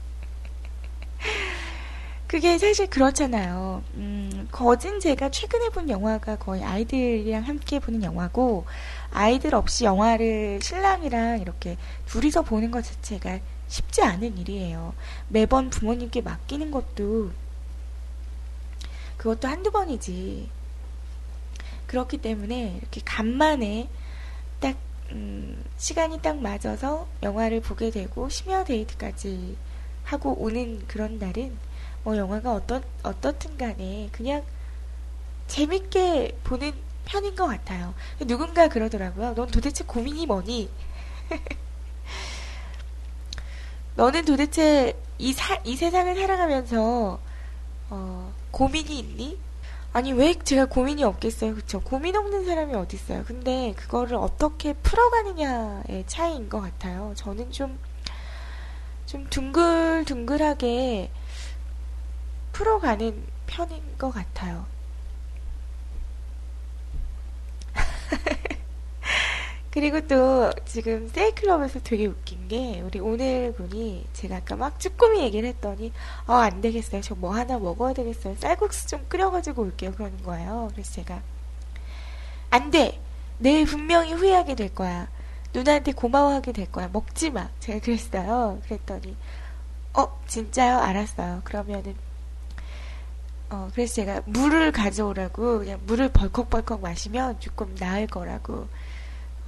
[2.28, 3.82] 그게 사실 그렇잖아요.
[3.96, 8.66] 음, 거진 제가 최근에 본 영화가 거의 아이들이랑 함께 보는 영화고,
[9.12, 14.94] 아이들 없이 영화를 신랑이랑 이렇게 둘이서 보는 것 자체가 쉽지 않은 일이에요.
[15.28, 17.32] 매번 부모님께 맡기는 것도,
[19.18, 20.50] 그것도 한두 번이지.
[21.88, 23.90] 그렇기 때문에 이렇게 간만에
[24.60, 24.78] 딱,
[25.12, 29.58] 음, 시간이 딱 맞아서 영화를 보게 되고, 심야 데이트까지
[30.04, 31.58] 하고 오는 그런 날은
[32.04, 34.44] 뭐 영화가 어떤 어떻든 간에 그냥
[35.48, 36.72] 재밌게 보는
[37.06, 37.94] 편인 것 같아요.
[38.26, 39.34] 누군가 그러더라고요.
[39.34, 40.70] 넌 도대체 고민이 뭐니?
[43.98, 47.20] 너는 도대체 이, 사, 이 세상을 살아가면서
[47.90, 49.40] 어, 고민이 있니?
[49.92, 51.82] 아니 왜 제가 고민이 없겠어요, 그쵸?
[51.82, 53.24] 고민 없는 사람이 어디 있어요?
[53.26, 57.14] 근데 그거를 어떻게 풀어가느냐의 차이인 것 같아요.
[57.16, 57.78] 저는 좀
[59.08, 61.10] 좀 둥글둥글하게
[62.52, 64.66] 풀어가는 편인 것 같아요.
[69.78, 75.48] 그리고 또 지금 세이클럽에서 되게 웃긴 게 우리 오늘 분이 제가 아까 막 쭈꾸미 얘기를
[75.50, 75.94] 했더니
[76.26, 77.02] 어안 되겠어요.
[77.02, 78.36] 저 뭐 하나 먹어야 되겠어요.
[78.40, 79.92] 쌀국수 좀 끓여가지고 올게요.
[79.92, 80.70] 그러는 거예요.
[80.72, 81.22] 그래서 제가
[82.50, 83.00] 안 돼.
[83.38, 85.10] 내일 분명히 후회하게 될 거야.
[85.54, 86.90] 누나한테 고마워하게 될 거야.
[86.92, 87.52] 먹지 마.
[87.60, 88.60] 제가 그랬어요.
[88.64, 89.16] 그랬더니
[89.94, 90.80] 어 진짜요?
[90.80, 91.42] 알았어요.
[91.44, 91.96] 그러면은
[93.52, 98.68] 어, 그래서 제가 물을 가져오라고 그냥 물을 벌컥벌컥 마시면 조금 나을 거라고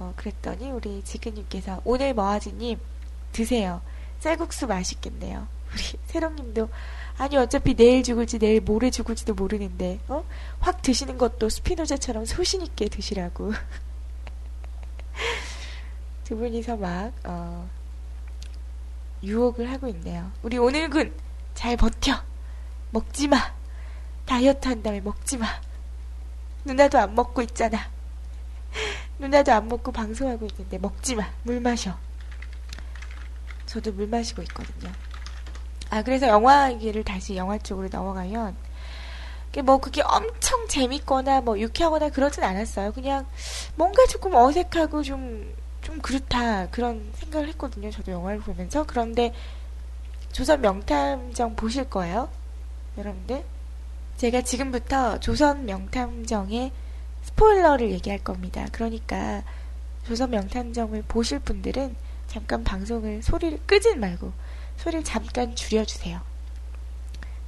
[0.00, 2.80] 어, 그랬더니 우리 지근님께서 오늘 머아지님
[3.32, 3.82] 드세요.
[4.18, 5.46] 쌀국수 맛있겠네요.
[5.72, 6.68] 우리 세롱님도
[7.18, 10.24] 아니 어차피 내일 죽을지 내일 모레 죽을지도 모르는데 어?
[10.58, 13.52] 확 드시는 것도 스피노자처럼 소신 있게 드시라고
[16.24, 17.68] 두 분이서 막 어,
[19.22, 20.32] 유혹을 하고 있네요.
[20.42, 21.14] 우리 오늘군
[21.54, 22.22] 잘 버텨
[22.90, 23.36] 먹지 마.
[24.24, 25.46] 다이어트 한다며 먹지 마.
[26.64, 27.90] 누나도 안 먹고 있잖아.
[29.20, 31.28] 누나도 안 먹고 방송하고 있는데 먹지 마.
[31.42, 31.96] 물 마셔.
[33.66, 34.90] 저도 물 마시고 있거든요.
[35.90, 38.56] 아, 그래서 영화 얘기를 다시 영화 쪽으로 넘어가면,
[39.64, 42.92] 뭐 그게 엄청 재밌거나 뭐 유쾌하거나 그러진 않았어요.
[42.92, 43.26] 그냥
[43.74, 46.68] 뭔가 조금 어색하고 좀, 좀 그렇다.
[46.70, 47.90] 그런 생각을 했거든요.
[47.90, 48.84] 저도 영화를 보면서.
[48.86, 49.34] 그런데
[50.32, 52.28] 조선 명탐정 보실 거예요?
[52.96, 53.44] 여러분들?
[54.16, 56.72] 제가 지금부터 조선 명탐정의
[57.30, 58.66] 스포일러를 얘기할 겁니다.
[58.72, 59.42] 그러니까
[60.06, 61.94] 조선 명탐정을 보실 분들은
[62.26, 64.32] 잠깐 방송을 소리를 끄진 말고
[64.76, 66.20] 소리를 잠깐 줄여주세요.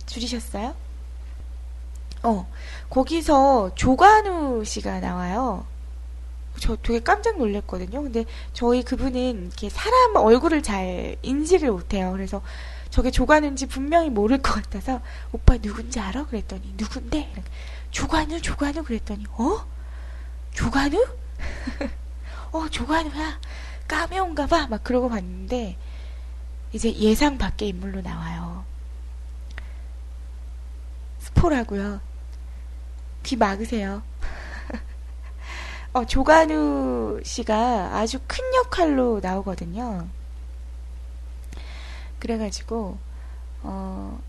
[0.07, 0.75] 줄이셨어요?
[2.25, 2.49] 어,
[2.91, 5.67] 거기서 조관우 씨가 나와요.
[6.61, 8.03] 저 되게 깜짝 놀랐거든요.
[8.03, 12.13] 근데 저희 그분은 이렇게 사람 얼굴을 잘 인지를 못해요.
[12.13, 12.43] 그래서
[12.91, 15.01] 저게 조관우인지 분명히 모를 것 같아서
[15.33, 16.27] 오빠 누군지 알아?
[16.27, 17.31] 그랬더니 누군데?
[17.33, 17.43] 이렇게,
[17.93, 19.65] 조관우 조관우 그랬더니 어?
[20.53, 21.07] 조관우?
[22.53, 23.39] 어 조관우야
[23.87, 24.67] 까메온가 봐.
[24.67, 25.77] 막 그러고 봤는데
[26.73, 28.65] 이제 예상 밖의 인물로 나와요.
[31.19, 32.01] 스포라고요.
[33.23, 34.03] 귀 막으세요.
[35.93, 40.09] 어, 조관우 씨가 아주 큰 역할로 나오거든요.
[42.19, 42.99] 그래가지고,
[43.63, 44.21] 어,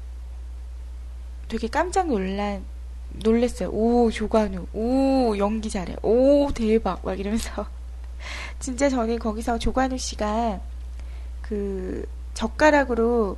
[1.48, 2.66] 되게 깜짝 놀란,
[3.14, 3.70] 놀랬어요.
[3.70, 4.68] 오, 조관우.
[4.74, 5.96] 오, 연기 잘해.
[6.02, 7.04] 오, 대박.
[7.04, 7.66] 막 이러면서.
[8.60, 10.62] 진짜 저는 거기서 조관우 씨가
[11.42, 13.38] 그 젓가락으로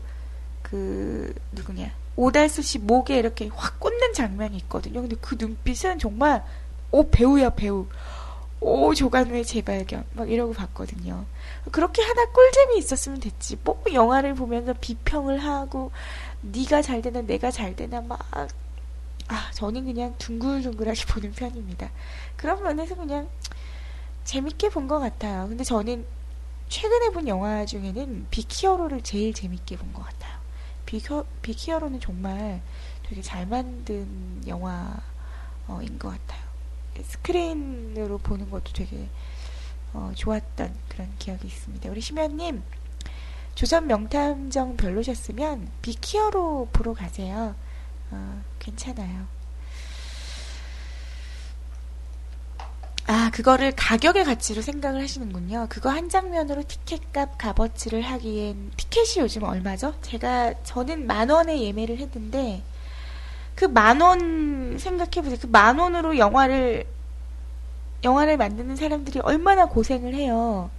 [0.61, 5.01] 그 누구냐 오달수 씨 목에 이렇게 확 꽂는 장면이 있거든요.
[5.01, 6.43] 근데 그 눈빛은 정말
[6.91, 7.87] 오 배우야 배우.
[8.61, 11.25] 오 조관우의 재발견 막 이러고 봤거든요.
[11.71, 13.57] 그렇게 하나 꿀잼이 있었으면 됐지.
[13.63, 15.91] 뭐 영화를 보면서 비평을 하고
[16.41, 18.19] 네가 잘 되나 내가 잘 되나 막
[19.27, 21.89] 아, 저는 그냥 둥글둥글하게 보는 편입니다.
[22.37, 23.29] 그런 면에서 그냥
[24.23, 25.47] 재밌게 본 것 같아요.
[25.47, 26.05] 근데 저는
[26.69, 30.35] 최근에 본 영화 중에는 빅히어로를 제일 재밌게 본 것 같아요.
[30.85, 32.61] 빅혀, 빅히어로는 정말
[33.07, 36.43] 되게 잘 만든 영화인 것 같아요.
[37.03, 39.09] 스크린으로 보는 것도 되게
[39.93, 41.89] 어, 좋았던 그런 기억이 있습니다.
[41.89, 42.63] 우리 심연님,
[43.55, 47.55] 조선 명탐정 별로셨으면 빅히어로 보러 가세요.
[48.11, 49.27] 어, 괜찮아요.
[53.07, 55.67] 아, 그거를 가격의 가치로 생각을 하시는군요.
[55.69, 59.93] 그거 한 장면으로 티켓값 값어치를 하기엔 티켓이 요즘 얼마죠?
[60.01, 62.63] 제가 저는 만 원에 예매를 했는데
[63.55, 65.37] 그 만 원 생각해 보세요.
[65.41, 66.85] 그 만 원으로 영화를
[68.03, 70.69] 영화를 만드는 사람들이 얼마나 고생을 해요.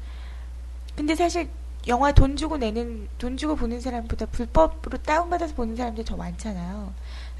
[0.96, 1.48] 근데 사실
[1.88, 6.92] 영화 돈 주고 내는 돈 주고 보는 사람보다 불법으로 다운받아서 보는 사람들이 더 많잖아요.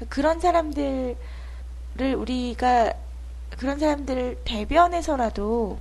[0.09, 1.15] 그런 사람들을
[2.15, 2.93] 우리가
[3.57, 5.79] 그런 사람들을 대변해서라도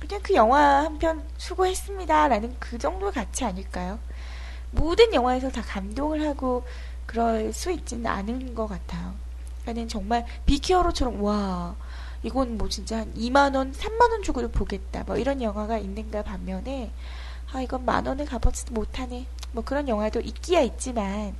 [0.00, 3.98] 그냥 그 영화 한 편 수고했습니다라는 그 정도 가치 아닐까요?
[4.72, 6.64] 모든 영화에서 다 감동을 하고
[7.06, 9.14] 그럴 수 있지는 않은 것 같아요.
[9.62, 11.76] 그러니까 정말 비키어로처럼 와
[12.22, 15.04] 이건 뭐 진짜 한 2만 원, 3만 원 주고도 보겠다.
[15.04, 16.90] 뭐 이런 영화가 있는가 반면에
[17.52, 19.26] 아 이건 만 원에 값어치도 못하네.
[19.52, 21.34] 뭐 그런 영화도 있기야 있지만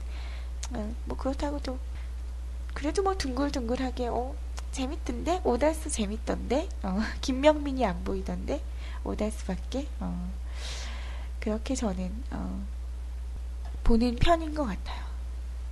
[0.72, 1.78] 어, 뭐 그렇다고도
[2.74, 4.34] 그래도 뭐 둥글둥글하게 어
[4.72, 8.62] 재밌던데 오달수 재밌던데 어, 김명민이 안 보이던데
[9.04, 10.30] 오달수밖에 어,
[11.40, 12.64] 그렇게 저는 어,
[13.84, 15.02] 보는 편인 것 같아요.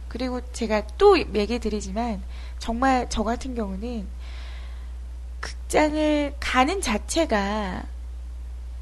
[0.08, 2.22] 그리고 제가 또 얘기 드리지만
[2.58, 4.08] 정말 저 같은 경우는
[5.40, 7.84] 극장을 가는 자체가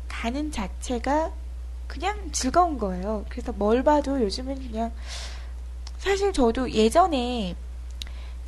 [0.08, 1.32] 가는 자체가
[1.86, 3.24] 그냥 즐거운 거예요.
[3.28, 4.92] 그래서 뭘 봐도 요즘은 그냥
[5.98, 7.54] 사실 저도 예전에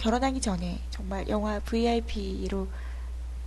[0.01, 2.69] 결혼하기 전에 정말 영화 VIP로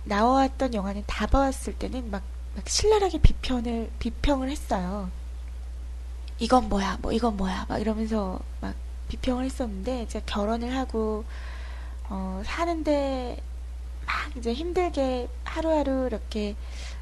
[0.04, 2.22] 나왔던 영화는 다 봐왔을 때는 막,
[2.54, 5.10] 막 신랄하게 비편을 비평을 했어요.
[6.38, 8.76] 이건 뭐야, 뭐 이건 뭐야, 막 이러면서 막
[9.08, 11.24] 비평을 했었는데 제가 결혼을 하고
[12.08, 13.42] 어, 사는데
[14.06, 16.54] 막 이제 힘들게 하루하루 이렇게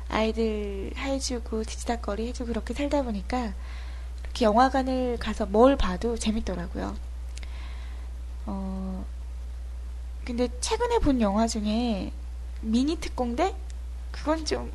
[0.09, 3.53] 아이들 해주고 뒤치다거리 해주고 그렇게 살다 보니까
[4.22, 6.96] 이렇게 영화관을 가서 뭘 봐도 재밌더라고요.
[8.46, 9.05] 어,
[10.25, 12.12] 근데 최근에 본 영화 중에
[12.61, 13.55] 미니 특공대?
[14.12, 14.73] 그건 좀,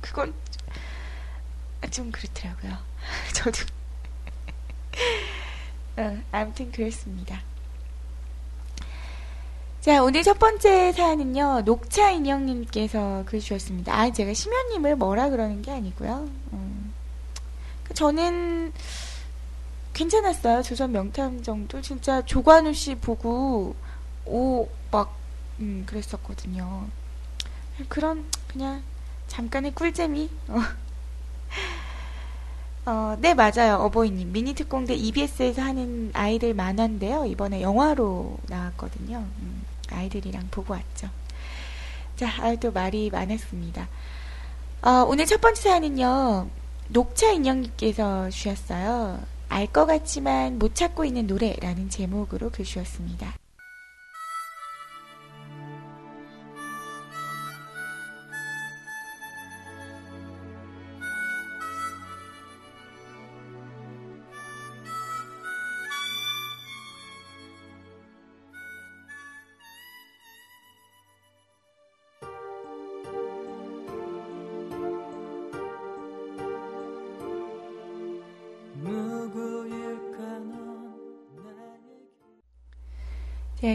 [0.00, 2.76] 그건 좀, 좀 그렇더라고요.
[3.34, 3.58] 저도.
[5.98, 7.40] 어, 아무튼 그랬습니다.
[9.80, 13.96] 자, 오늘 첫 번째 사연은요, 녹차 인형님께서 글 주셨습니다.
[13.96, 16.28] 아, 제가 심연님을 뭐라 그러는 게 아니고요.
[16.52, 16.92] 음,
[17.94, 18.72] 저는
[19.92, 20.62] 괜찮았어요.
[20.62, 23.76] 조선 명탐정도 진짜 조관우 씨 보고
[24.26, 25.14] 오막
[25.60, 26.86] 음, 그랬었거든요.
[27.88, 28.82] 그런 그냥
[29.28, 30.28] 잠깐의 꿀재미.
[30.48, 30.60] 어.
[32.86, 39.18] 어, 네 맞아요 어버이님 미니 특공대 EBS에서 하는 아이들 만화인데요 이번에 영화로 나왔거든요.
[39.18, 41.08] 음, 아이들이랑 보고 왔죠.
[42.16, 43.88] 자, 아, 또 말이 많았습니다.
[44.82, 46.48] 어, 오늘 첫 번째 사연은요
[46.88, 49.20] 녹차 인형님께서 주셨어요.
[49.48, 53.34] 알 것 같지만 못 찾고 있는 노래라는 제목으로 글 주셨습니다.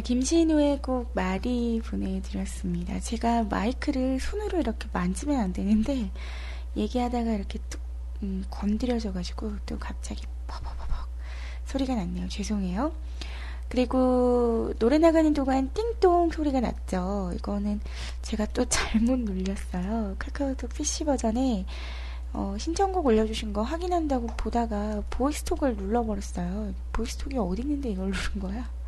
[0.02, 3.00] 김신우의 곡 마리 보내드렸습니다.
[3.00, 6.12] 제가 마이크를 손으로 이렇게 만지면 안 되는데
[6.76, 7.82] 얘기하다가 이렇게 뚝
[8.24, 11.08] 음, 건드려져가지고 또 갑자기 퍼퍼퍼퍽
[11.66, 12.28] 소리가 났네요.
[12.28, 12.94] 죄송해요.
[13.70, 17.32] 그리고 노래 나가는 동안 띵동 소리가 났죠.
[17.36, 17.80] 이거는
[18.22, 20.16] 제가 또 잘못 눌렸어요.
[20.20, 21.66] 카카오톡 PC 버전에
[22.34, 26.74] 어, 신청곡 올려주신 거 확인한다고 보다가 보이스톡을 눌러버렸어요.
[26.92, 28.81] 보이스톡이 어디 있는데 이걸 누른 거야?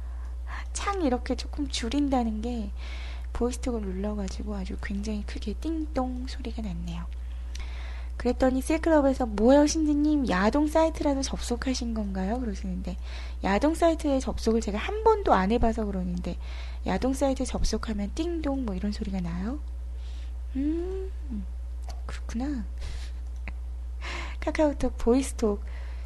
[0.74, 2.72] 창 이렇게 조금 줄인다는 게
[3.34, 7.06] 보이스톡을 눌러가지고 아주 굉장히 크게 띵동 소리가 났네요.
[8.18, 12.40] 그랬더니 셀클럽에서 뭐요 신지님 야동 사이트라도 접속하신 건가요?
[12.40, 12.98] 그러시는데
[13.44, 16.38] 야동 사이트에 접속을 제가 한 번도 안 해봐서 그러는데
[16.86, 19.60] 야동 사이트에 접속하면 띵동 뭐 이런 소리가 나요?
[20.56, 21.12] 음
[22.06, 22.66] 그렇구나.
[24.40, 25.64] 카카오톡 보이스톡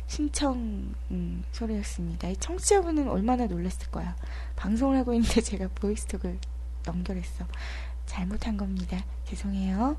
[0.08, 2.30] 신청 음, 소리였습니다.
[2.30, 4.16] 이 청취자분은 얼마나 놀랐을 거야.
[4.56, 6.40] 방송을 하고 있는데 제가 보이스톡을
[6.88, 7.46] 연결했어.
[8.06, 9.04] 잘못한 겁니다.
[9.26, 9.98] 죄송해요.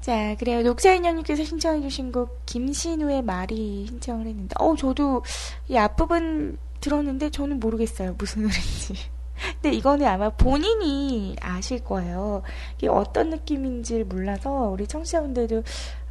[0.00, 0.62] 자, 그래요.
[0.62, 5.22] 녹사인형님께서 신청해주신 곡, 김신우의 말이 신청을 했는데, 어, 저도
[5.68, 8.14] 이 앞부분 들었는데, 저는 모르겠어요.
[8.16, 8.94] 무슨 노래인지.
[9.60, 12.42] 근데 이거는 아마 본인이 아실 거예요.
[12.76, 15.62] 이게 어떤 느낌인지 몰라서, 우리 청취자분들도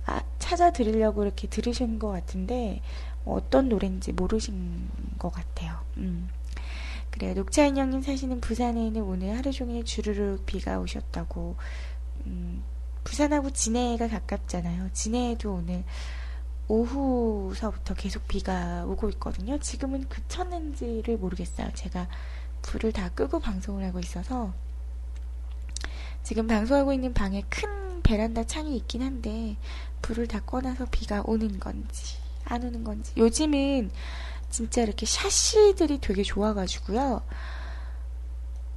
[0.07, 2.81] 아, 찾아드리려고 이렇게 들으신 것 같은데,
[3.25, 4.89] 어떤 노래인지 모르신
[5.19, 5.79] 것 같아요.
[5.97, 6.29] 음.
[7.11, 7.33] 그래요.
[7.35, 11.55] 녹차인형님 사시는 부산에는 오늘 하루 종일 주르륵 비가 오셨다고,
[12.25, 12.63] 음,
[13.03, 14.89] 부산하고 진해가 가깝잖아요.
[14.93, 15.83] 진해에도 오늘
[16.67, 19.57] 오후서부터 계속 비가 오고 있거든요.
[19.59, 21.69] 지금은 그쳤는지를 모르겠어요.
[21.73, 22.07] 제가
[22.61, 24.53] 불을 다 끄고 방송을 하고 있어서
[26.23, 29.55] 지금 방송하고 있는 방에 큰 베란다 창이 있긴 한데
[30.01, 33.91] 불을 다 꺼놔서 비가 오는 건지 안 오는 건지 요즘은
[34.49, 37.21] 진짜 이렇게 샤시들이 되게 좋아가지고요.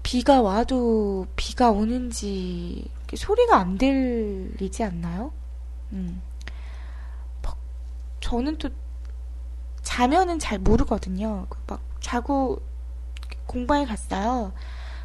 [0.03, 5.33] 비가 와도 비가 오는지 소리가 안 들리지 않나요?
[5.93, 6.21] 음.
[7.43, 7.57] 막
[8.21, 8.71] 저는 또
[9.83, 11.47] 자면은 잘 모르거든요.
[11.49, 12.61] 그막 자고
[13.47, 14.53] 공방에 갔어요.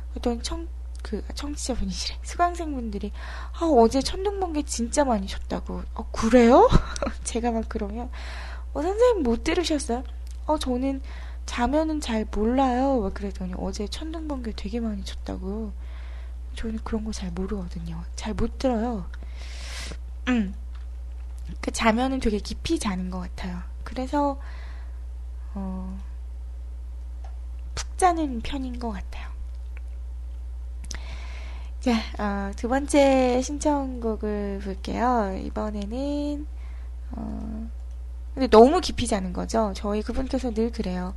[0.10, 0.68] 그랬더니 청,
[1.06, 2.18] 그, 청취자분이시래.
[2.24, 3.12] 수강생분들이,
[3.54, 5.84] 아, 어제 천둥번개 진짜 많이 쳤다고.
[5.94, 6.68] 어, 그래요?
[7.24, 8.10] 제가 막 그러면,
[8.74, 10.04] 어, 선생님 못 들으셨어요?
[10.48, 11.02] 어, 저는
[11.46, 13.02] 자면은 잘 몰라요.
[13.02, 15.74] 막 그랬더니 어제 천둥번개 되게 많이 쳤다고.
[16.56, 18.04] 저는 그런 거 잘 모르거든요.
[18.16, 19.06] 잘 못 들어요.
[20.28, 20.56] 음.
[21.62, 23.62] 그 자면은 되게 깊이 자는 것 같아요.
[23.84, 24.40] 그래서
[25.54, 26.00] 어,
[27.76, 29.30] 푹 자는 편인 것 같아요.
[31.86, 35.40] 자, 어, 두 번째 신청곡을 볼게요.
[35.40, 36.48] 이번에는
[37.12, 37.70] 어,
[38.34, 39.72] 근데 너무 깊이 자는 거죠.
[39.76, 41.14] 저희 그분께서 늘 그래요.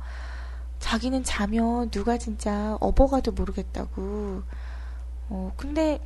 [0.77, 4.43] 자기는 자면 누가 진짜 업어가도 모르겠다고.
[5.29, 5.99] 어, 근데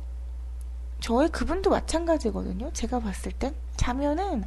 [0.98, 2.72] 저희 그분도 마찬가지거든요.
[2.72, 4.44] 제가 봤을 땐 자면은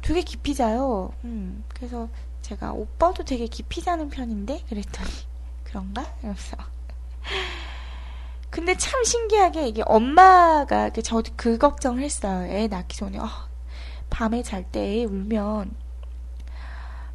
[0.00, 1.12] 되게 깊이 자요.
[1.24, 2.08] 음, 그래서
[2.40, 5.10] 제가 오빠도 되게 깊이 자는 편인데 그랬더니
[5.64, 6.06] 그런가?
[6.20, 6.56] 이러면서.
[8.50, 12.50] 근데 참 신기하게 이게 엄마가 그 저도 그 걱정을 했어요.
[12.50, 13.48] 애 낳기 전에 아,
[14.10, 15.74] 밤에 잘때애 울면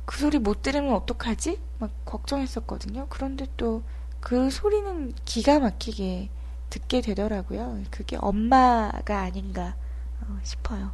[0.05, 1.59] 그 소리 못 들으면 어떡하지?
[1.79, 3.07] 막 걱정했었거든요.
[3.09, 3.83] 그런데 또
[4.23, 6.29] 그 소리는 기가 막히게
[6.69, 7.83] 듣게 되더라고요.
[7.91, 9.75] 그게 엄마가 아닌가
[10.21, 10.91] 어, 싶어요.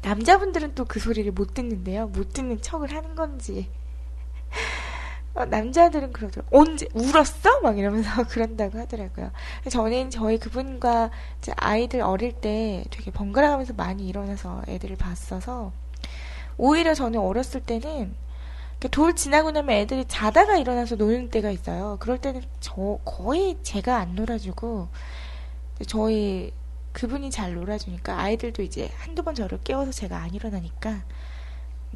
[0.00, 2.08] 남자분들은 또 그 소리를 못 듣는데요.
[2.08, 3.68] 못 듣는 척을 하는 건지.
[5.34, 6.60] 어, 남자들은 그러더라고요.
[6.60, 7.60] 언제 울었어?
[7.62, 9.30] 막 이러면서 그런다고 하더라고요.
[9.70, 15.72] 저는 저희 그분과 이제 아이들 어릴 때 되게 번갈아 가면서 많이 일어나서 애들을 봤어서
[16.58, 18.14] 오히려 저는 어렸을 때는
[18.90, 21.96] 돌 지나고 나면 애들이 자다가 일어나서 노는 때가 있어요.
[22.00, 24.88] 그럴 때는 저 거의 제가 안 놀아주고
[25.86, 26.52] 저희
[26.92, 31.04] 그분이 잘 놀아주니까 아이들도 이제 한두 번 저를 깨워서 제가 안 일어나니까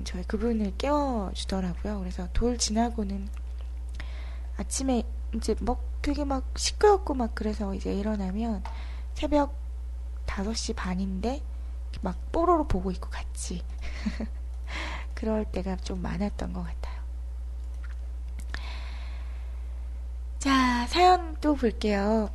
[0.05, 2.01] 저희 그분을 깨워주더라고요.
[2.01, 3.29] 그래서 돌 지나고는
[4.57, 5.03] 아침에
[5.35, 8.63] 이제 막 되게 막 시끄럽고 막 그래서 이제 일어나면
[9.15, 9.55] 새벽
[10.27, 11.43] 5시 반인데
[12.03, 13.63] 막 뽀로로 보고 있고 같이
[15.15, 16.97] 그럴 때가 좀 많았던 것 같아요.
[20.39, 22.31] 자, 사연 또 볼게요.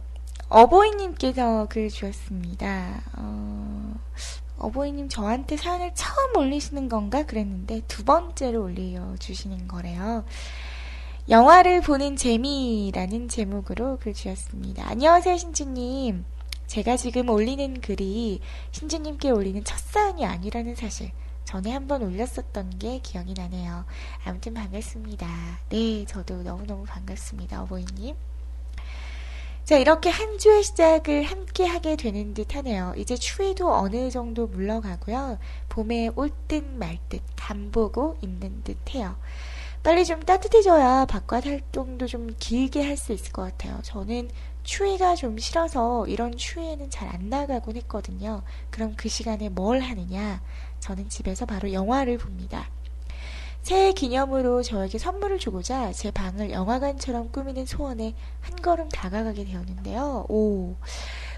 [0.49, 3.01] 어버이님께서 글 주셨습니다.
[3.15, 3.93] 어,
[4.61, 10.23] 어버이님 저한테 사연을 처음 올리시는 건가 그랬는데 두 번째로 올려주시는 거래요.
[11.29, 14.87] 영화를 보는 재미라는 제목으로 글 주셨습니다.
[14.87, 16.25] 안녕하세요, 신주님.
[16.67, 18.39] 제가 지금 올리는 글이
[18.71, 21.11] 신주님께 올리는 첫 사연이 아니라는 사실
[21.43, 23.85] 전에 한번 올렸었던 게 기억이 나네요.
[24.25, 25.27] 아무튼 반갑습니다.
[25.69, 28.15] 네, 저도 너무너무 반갑습니다, 어버이님.
[29.71, 32.93] 자, 이렇게 한 주의 시작을 함께 하게 되는 듯 하네요.
[32.97, 35.37] 이제 추위도 어느 정도 물러가고요.
[35.69, 39.15] 봄에 올 듯 말 듯 간보고 있는 듯 해요.
[39.81, 43.79] 빨리 좀 따뜻해져야 바깥 활동도 좀 길게 할 수 있을 것 같아요.
[43.83, 44.29] 저는
[44.63, 48.43] 추위가 좀 싫어서 이런 추위에는 잘 안 나가곤 했거든요.
[48.71, 50.41] 그럼 그 시간에 뭘 하느냐?
[50.81, 52.69] 저는 집에서 바로 영화를 봅니다.
[53.61, 60.25] 새해 기념으로 저에게 선물을 주고자 제 방을 영화관처럼 꾸미는 소원에 한 걸음 다가가게 되었는데요.
[60.29, 60.75] 오.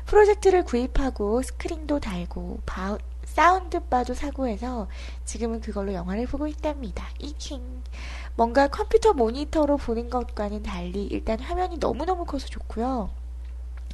[0.05, 4.87] 프로젝트를 구입하고 스크린도 달고 바, 사운드바도 사고 해서
[5.25, 7.05] 지금은 그걸로 영화를 보고 있답니다.
[7.19, 7.83] 이킹.
[8.35, 13.09] 뭔가 컴퓨터 모니터로 보는 것과는 달리 일단 화면이 너무너무 커서 좋고요.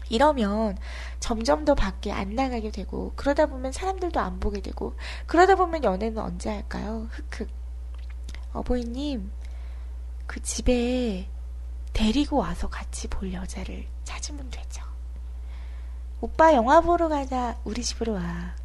[0.09, 0.77] 이러면
[1.19, 4.95] 점점 더 밖에 안 나가게 되고 그러다 보면 사람들도 안 보게 되고
[5.27, 7.07] 그러다 보면 연애는 언제 할까요?
[7.11, 7.59] 흑흑.
[8.54, 9.32] 어버이님,
[10.28, 11.28] 그 집에
[11.93, 14.84] 데리고 와서 같이 볼 여자를 찾으면 되죠.
[16.22, 17.58] 오빠 영화 보러 가자.
[17.64, 18.56] 우리 집으로 와.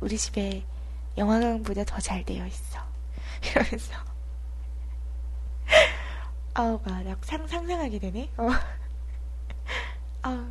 [0.00, 0.64] 우리 집에
[1.16, 2.78] 영화관보다 더 잘 되어 있어.
[3.44, 3.92] 이러면서.
[6.54, 8.30] 아우, 막, 나 상, 상상하게 되네.
[8.36, 8.48] 어.
[10.22, 10.46] 아우.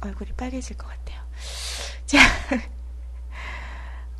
[0.00, 1.20] 얼굴이 빨개질 것 같아요.
[2.06, 2.18] 자.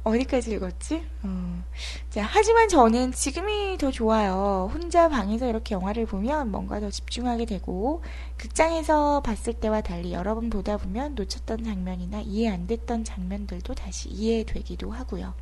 [0.09, 1.05] 어디까지 읽었지?
[1.23, 1.65] 어.
[2.11, 4.71] 자, 하지만 저는 지금이 더 좋아요.
[4.73, 8.03] 혼자 방에서 이렇게 영화를 보면 뭔가 더 집중하게 되고,
[8.37, 14.09] 극장에서 봤을 때와 달리 여러 번 보다 보면 놓쳤던 장면이나 이해 안 됐던 장면들도 다시
[14.09, 15.35] 이해되기도 하고요.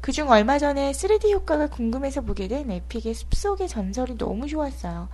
[0.00, 5.08] 그중 얼마 전에 3D 효과가 궁금해서 보게 된 에픽의 숲속의 전설이 너무 좋았어요.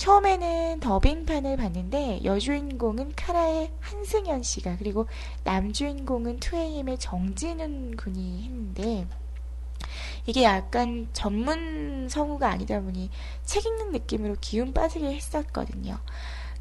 [0.00, 5.06] 처음에는 더빙판을 봤는데 여주인공은 카라의 한승연 씨가 그리고
[5.44, 9.06] 남주인공은 2AM의 정진훈 군이 했는데
[10.24, 13.10] 이게 약간 전문 성우가 아니다 보니
[13.44, 15.98] 책 읽는 느낌으로 기운 빠지게 했었거든요.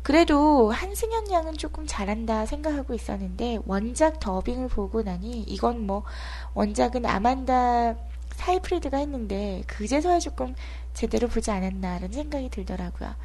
[0.04, 6.04] 그래도 한승연 양은 조금 잘한다 생각하고 있었는데 원작 더빙을 보고 나니 이건 뭐
[6.56, 7.96] 원작은 아만다
[8.32, 10.56] 사이프리드가 했는데 그제서야 조금
[11.00, 13.16] 제대로 보지 않았나라는 생각이 들더라고요.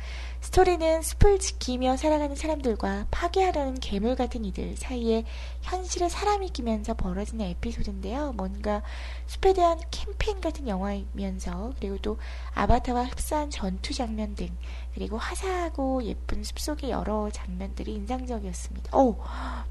[0.41, 5.25] 스토리는 숲을 지키며 살아가는 사람들과 파괴하려는 괴물 같은 이들 사이에
[5.63, 8.35] 현실의 사람이 끼면서 벌어지는 에피소드인데요.
[8.35, 8.83] 뭔가
[9.27, 12.17] 숲에 대한 캠페인 같은 영화이면서 그리고 또
[12.55, 14.57] 아바타와 흡사한 전투 장면 등
[14.95, 18.97] 그리고 화사하고 예쁜 숲속의 여러 장면들이 인상적이었습니다.
[18.97, 19.17] 오,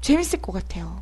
[0.02, 1.00] 재밌을 것 같아요.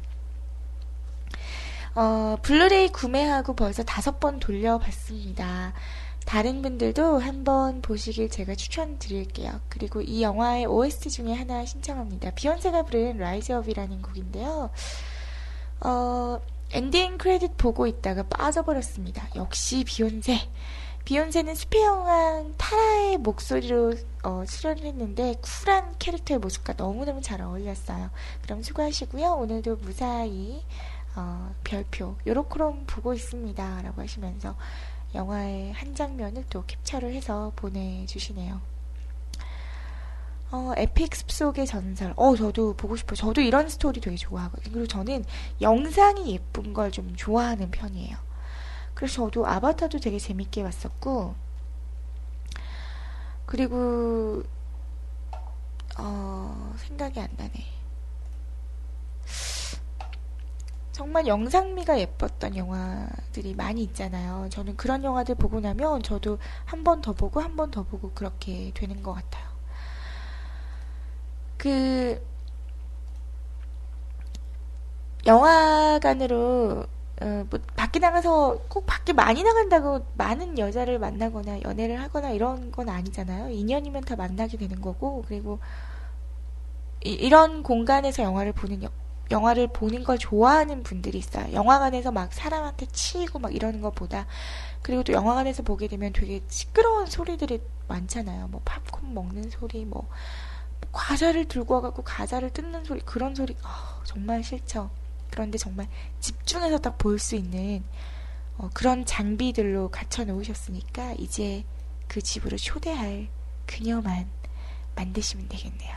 [1.96, 5.72] 어, 블루레이 구매하고 벌써 다섯 번 돌려봤습니다.
[6.26, 9.60] 다른 분들도 한번 보시길 제가 추천드릴게요.
[9.68, 12.30] 그리고 이 영화의 OST 중에 하나 신청합니다.
[12.30, 14.70] 비욘세가 부른 Rise Up이라는 곡인데요.
[15.80, 16.40] 어,
[16.72, 19.28] 엔딩 크레딧 보고 있다가 빠져버렸습니다.
[19.36, 20.38] 역시 비욘세.
[21.04, 28.10] 비욘세는 여왕 타라의 목소리로 어, 출연을 했는데 쿨한 캐릭터의 모습과 너무너무 잘 어울렸어요.
[28.42, 29.32] 그럼 수고하시고요.
[29.32, 30.62] 오늘도 무사히
[31.16, 33.82] 어, 별표 요렇게롬 보고 있습니다.
[33.82, 34.56] 라고 하시면서
[35.14, 38.60] 영화의 한 장면을 또 캡처를 해서 보내주시네요.
[40.50, 42.12] 어, 에픽 숲속의 전설.
[42.16, 43.16] 어, 저도 보고 싶어요.
[43.16, 44.72] 저도 이런 스토리 되게 좋아하거든요.
[44.72, 45.24] 그리고 저는
[45.60, 48.16] 영상이 예쁜 걸 좀 좋아하는 편이에요.
[48.94, 51.34] 그래서 저도 아바타도 되게 재밌게 봤었고,
[53.46, 54.42] 그리고,
[55.98, 57.52] 어, 생각이 안 나네.
[60.92, 64.48] 정말 영상미가 예뻤던 영화들이 많이 있잖아요.
[64.50, 68.70] 저는 그런 영화들 보고 나면 저도 한 번 더 보고 한 번 더 보고 그렇게
[68.74, 69.44] 되는 것 같아요.
[71.58, 72.18] 그
[75.26, 76.86] 영화관으로
[77.22, 82.88] 어, 뭐 밖에 나가서 꼭 밖에 많이 나간다고 많은 여자를 만나거나 연애를 하거나 이런 건
[82.88, 83.50] 아니잖아요.
[83.50, 85.60] 인연이면 다 만나게 되는 거고 그리고
[87.04, 88.88] 이, 런 공간에서 영화를 보는 여,
[89.30, 91.52] 영화를 보는 걸 좋아하는 분들이 있어요.
[91.52, 94.26] 영화관에서 막 사람한테 치이고 막 이러는 것보다
[94.82, 98.48] 그리고 또 영화관에서 보게 되면 되게 시끄러운 소리들이 많잖아요.
[98.48, 100.08] 뭐 팝콘 먹는 소리, 뭐
[100.92, 104.90] 과자를 들고 와갖고 과자를 뜯는 소리 그런 소리 어, 정말 싫죠.
[105.30, 105.88] 그런데 정말
[106.20, 107.82] 집중해서 딱 볼 수 있는
[108.58, 111.64] 어, 그런 장비들로 갖춰 놓으셨으니까 이제
[112.08, 113.28] 그 집으로 초대할
[113.66, 114.28] 그녀만
[114.94, 115.96] 만드시면 되겠네요.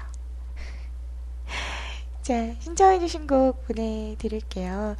[2.26, 4.96] 자, 신청해주신 곡 보내드릴게요.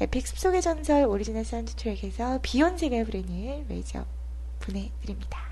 [0.00, 4.04] 에픽 숲속의 전설 오리지널 사운드 트랙에서 비욘세가 부르는 Rise Up
[4.60, 5.48] 보내드립니다.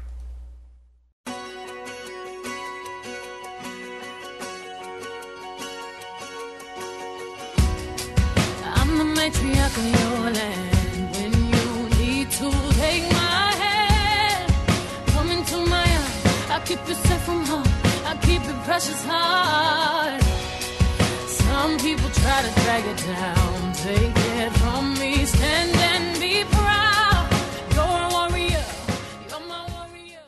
[18.67, 20.06] Precious hard.
[21.87, 25.25] People try to drag it down, take it from me.
[25.25, 27.29] Stand and be proud.
[27.75, 28.67] You're a warrior.
[29.31, 30.25] You're my warrior.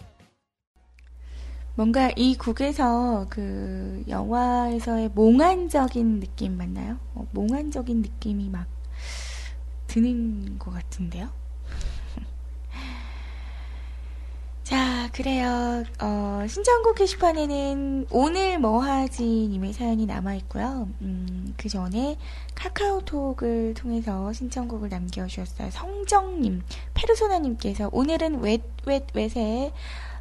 [1.74, 7.00] 뭔가 이 곡에서 그 영화에서의 몽환적인 느낌 맞나요?
[7.16, 8.68] 어, 몽환적인 느낌이 막
[9.88, 11.28] 드는 것 같은데요.
[15.08, 15.84] 자, 그래요.
[16.02, 20.88] 어, 신청곡 게시판에는 오늘 뭐하지 님의 사연이 남아있고요.
[21.00, 22.18] 음, 그 전에
[22.54, 25.70] 카카오톡을 통해서 신청곡을 남겨주셨어요.
[25.70, 29.72] 성정님, 페르소나님께서 오늘은 웻, 웻, 웻의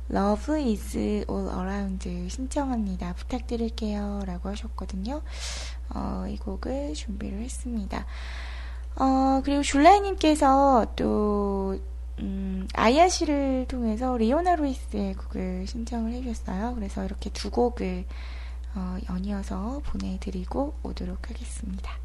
[0.10, 3.14] Love is all around 신청합니다.
[3.16, 4.22] 부탁드릴게요.
[4.26, 5.22] 라고 하셨거든요.
[5.90, 8.06] 어, 이 곡을 준비를 했습니다.
[8.96, 11.78] 어, 그리고 줄라이님께서 또,
[12.20, 16.76] 음, 아야시를 통해서 리오나 루이스의 곡을 신청을 해주셨어요.
[16.76, 18.05] 그래서 이렇게 두 곡을
[18.76, 21.97] 어, 연이어서 보내드리고 오도록 하겠습니다.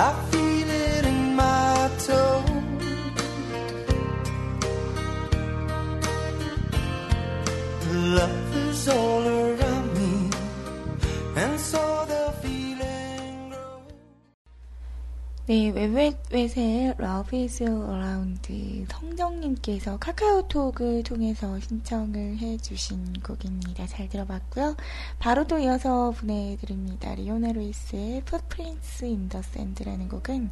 [0.00, 0.49] I
[15.46, 23.86] 네, 웹웹웹의 Love is Around 성정님께서 카카오톡을 통해서 신청을 해주신 곡입니다.
[23.86, 24.76] 잘 들어봤고요.
[25.18, 27.14] 바로 또 이어서 보내드립니다.
[27.16, 30.50] 리오나 루이스의 Footprints in the Sand라는 곡은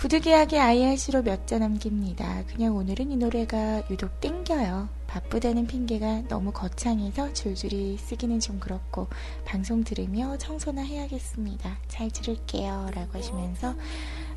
[0.00, 2.44] 부득이하게 IRC로 몇 자 남깁니다.
[2.46, 4.88] 그냥 오늘은 이 노래가 유독 땡겨요.
[5.06, 9.08] 바쁘다는 핑계가 너무 거창해서 줄줄이 쓰기는 좀 그렇고
[9.44, 11.76] 방송 들으며 청소나 해야겠습니다.
[11.88, 12.90] 잘 들을게요.
[12.94, 13.74] 라고 하시면서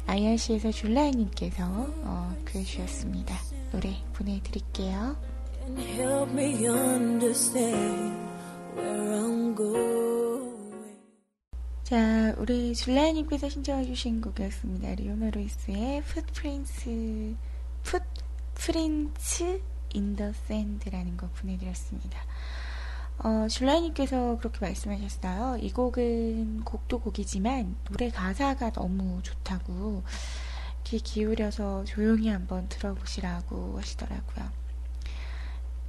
[0.05, 3.33] IRC에서 줄라이님께서 어, 글 주셨습니다.
[3.71, 5.15] 노래 보내드릴게요.
[5.65, 8.17] And help me understand
[8.75, 10.62] where I'm going.
[11.83, 14.95] 자, 우리 줄라이님께서 신청해주신 곡이었습니다.
[14.95, 17.35] 리오나 루이스의 Footprints,
[17.85, 19.43] Footprints
[19.93, 22.19] in the Sand라는 곡 보내드렸습니다.
[23.17, 25.57] 어, 줄라이님께서 그렇게 말씀하셨어요.
[25.57, 30.03] 이 곡은 곡도 곡이지만 노래 가사가 너무 좋다고
[30.85, 34.49] 귀 기울여서 조용히 한번 들어보시라고 하시더라고요.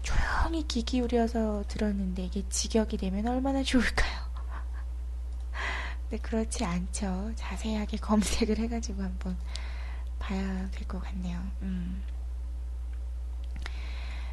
[0.03, 4.24] 조용히 귀 기울여서 들었는데 이게 직역이 되면 얼마나 좋을까요?
[6.11, 7.33] 네, 그렇지 않죠.
[7.35, 9.37] 자세하게 검색을 해가지고 한번
[10.19, 11.39] 봐야 될 것 같네요.
[11.63, 12.03] 음.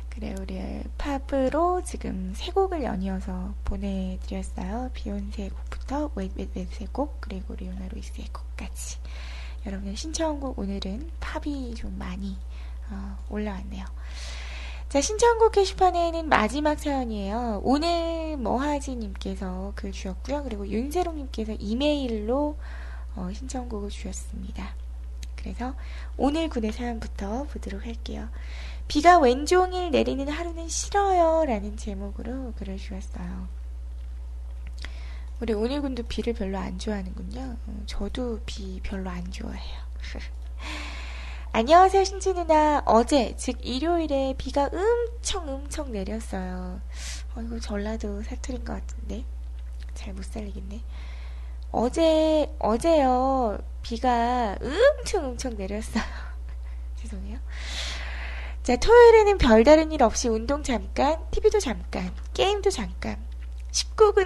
[0.09, 4.91] 그래, 우리 팝으로 지금 세 곡을 연이어서 보내드렸어요.
[4.93, 8.99] 비욘세 곡부터 웹웹웹 곡, 그리고 리오나 루이스의 곡까지.
[9.65, 12.37] 여러분의 신청곡 오늘은 팝이 좀 많이
[12.89, 13.85] 어, 올라왔네요.
[14.91, 17.61] 자, 신청곡 게시판에는 마지막 사연이에요.
[17.63, 20.43] 오늘 뭐하지님께서 글 주셨고요.
[20.43, 22.57] 그리고 윤세롱님께서 이메일로
[23.15, 24.75] 어, 신청곡을 주셨습니다.
[25.37, 25.75] 그래서
[26.17, 28.27] 오늘 군의 사연부터 보도록 할게요.
[28.89, 31.45] 비가 왼종일 내리는 하루는 싫어요.
[31.45, 33.47] 라는 제목으로 글을 주셨어요.
[35.39, 37.55] 우리 오늘 군도 비를 별로 안 좋아하는군요.
[37.65, 39.79] 어, 저도 비 별로 안 좋아해요.
[41.53, 42.81] 안녕하세요, 신지 누나.
[42.85, 46.79] 어제, 즉 일요일에 비가 엄청 엄청 내렸어요.
[47.35, 49.25] 어, 이거 전라도 사투리인 것 같은데.
[49.93, 50.81] 잘 못 살리겠네.
[51.71, 56.03] 어제, 어제요, 비가 엄청 엄청 내렸어요.
[56.95, 57.37] 죄송해요.
[58.63, 63.17] 자, 토요일에는 별다른 일 없이 운동 잠깐, TV도 잠깐, 게임도 잠깐,
[63.71, 64.25] 19금,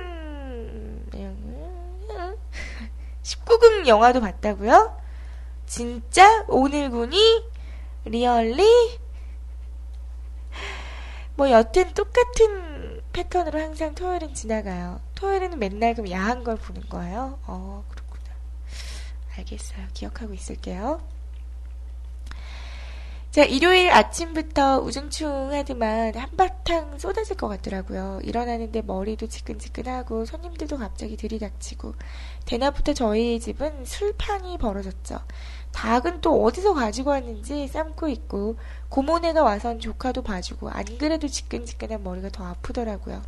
[3.23, 5.04] 19금 영화도 봤다고요?
[5.65, 6.45] 진짜?
[6.47, 7.43] 오늘 군이?
[8.05, 8.99] 리얼리?
[11.35, 15.01] 뭐 여튼 똑같은 패턴으로 항상 토요일은 지나가요.
[15.15, 17.39] 토요일에는 맨날 그럼 야한 걸 보는 거예요?
[17.45, 18.23] 어, 그렇구나.
[19.37, 19.87] 알겠어요.
[19.93, 21.01] 기억하고 있을게요.
[23.35, 28.21] 자, 일요일 아침부터 우중충하지만 한바탕 쏟아질 것 같더라고요.
[28.23, 31.95] 일어나는데 머리도 지끈지끈하고 손님들도 갑자기 들이닥치고
[32.45, 35.19] 대낮부터 저희 집은 술판이 벌어졌죠.
[35.75, 38.55] 닭은 또 어디서 가지고 왔는지 삶고 있고
[38.89, 43.21] 고모네가 와선 조카도 봐주고 안 그래도 지끈지끈한 머리가 더 아프더라고요.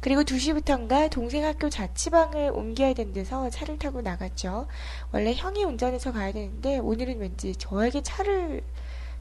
[0.00, 4.66] 그리고 2시부터인가 동생 학교 자취방을 옮겨야 된대서 차를 타고 나갔죠.
[5.12, 8.64] 원래 형이 운전해서 가야 되는데 오늘은 왠지 저에게 차를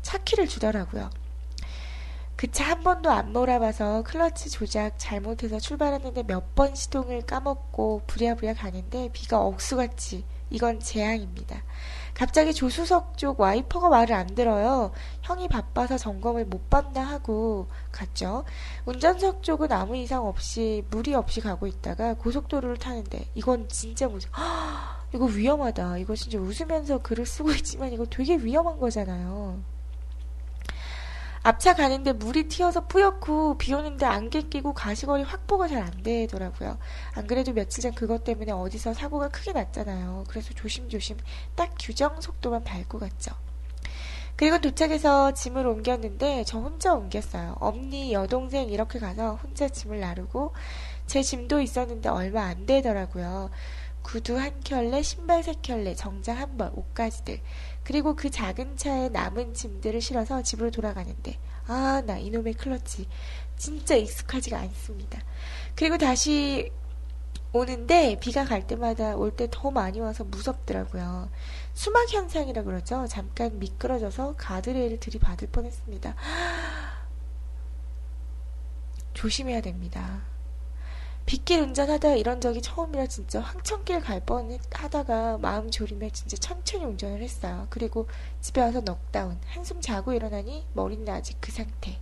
[0.02, 1.12] 차키를 주더라고요.
[2.36, 8.56] 그 차 한 번도 안 몰아봐서 클러치 조작 잘못해서 출발했는데 몇 번 시동을 까먹고 부랴부랴
[8.56, 11.62] 가는데 비가 억수같이 이건 재앙입니다.
[12.14, 14.92] 갑자기 조수석 쪽 와이퍼가 말을 안 들어요.
[15.22, 18.44] 형이 바빠서 점검을 못 받나 하고 갔죠.
[18.86, 24.30] 운전석 쪽은 아무 이상 없이 무리 없이 가고 있다가 고속도로를 타는데 이건 진짜 무슨
[25.14, 25.98] 이거 위험하다.
[25.98, 29.71] 이거 진짜 웃으면서 글을 쓰고 있지만 이거 되게 위험한 거잖아요.
[31.44, 36.78] 앞차 가는데 물이 튀어서 뿌옇고 비 오는데 안개 끼고 가시거리 확보가 잘 안 되더라고요.
[37.16, 40.26] 안 그래도 며칠 전 그것 때문에 어디서 사고가 크게 났잖아요.
[40.28, 41.18] 그래서 조심조심
[41.56, 43.32] 딱 규정 속도만 밟고 갔죠.
[44.36, 47.56] 그리고 도착해서 짐을 옮겼는데 저 혼자 옮겼어요.
[47.60, 50.54] 엄니, 여동생 이렇게 가서 혼자 짐을 나르고
[51.08, 53.50] 제 짐도 있었는데 얼마 안 되더라고요.
[54.02, 57.40] 구두 한 켤레, 신발 세 켤레, 정장 한 벌, 옷가지들.
[57.92, 61.38] 그리고 그 작은 차에 남은 짐들을 실어서 집으로 돌아가는데
[61.68, 63.06] 아, 나 이놈의 클러치
[63.58, 65.22] 진짜 익숙하지가 않습니다.
[65.76, 66.72] 그리고 다시
[67.52, 71.30] 오는데 비가 갈 때마다 올 때 더 많이 와서 무섭더라고요.
[71.74, 73.08] 수막 현상이라 그러죠.
[73.10, 76.16] 잠깐 미끄러져서 가드레일을 들이받을 뻔 했습니다.
[79.14, 80.22] 조심해야 됩니다.
[81.26, 87.22] 빗길 운전하다 이런 적이 처음이라 진짜 황천길 갈 뻔 하다가 마음 졸이며 진짜 천천히 운전을
[87.22, 87.68] 했어요.
[87.70, 88.08] 그리고
[88.42, 92.00] 집에 와서 넉다운 한숨 자고 일어나니 머리는 아직 그 상태.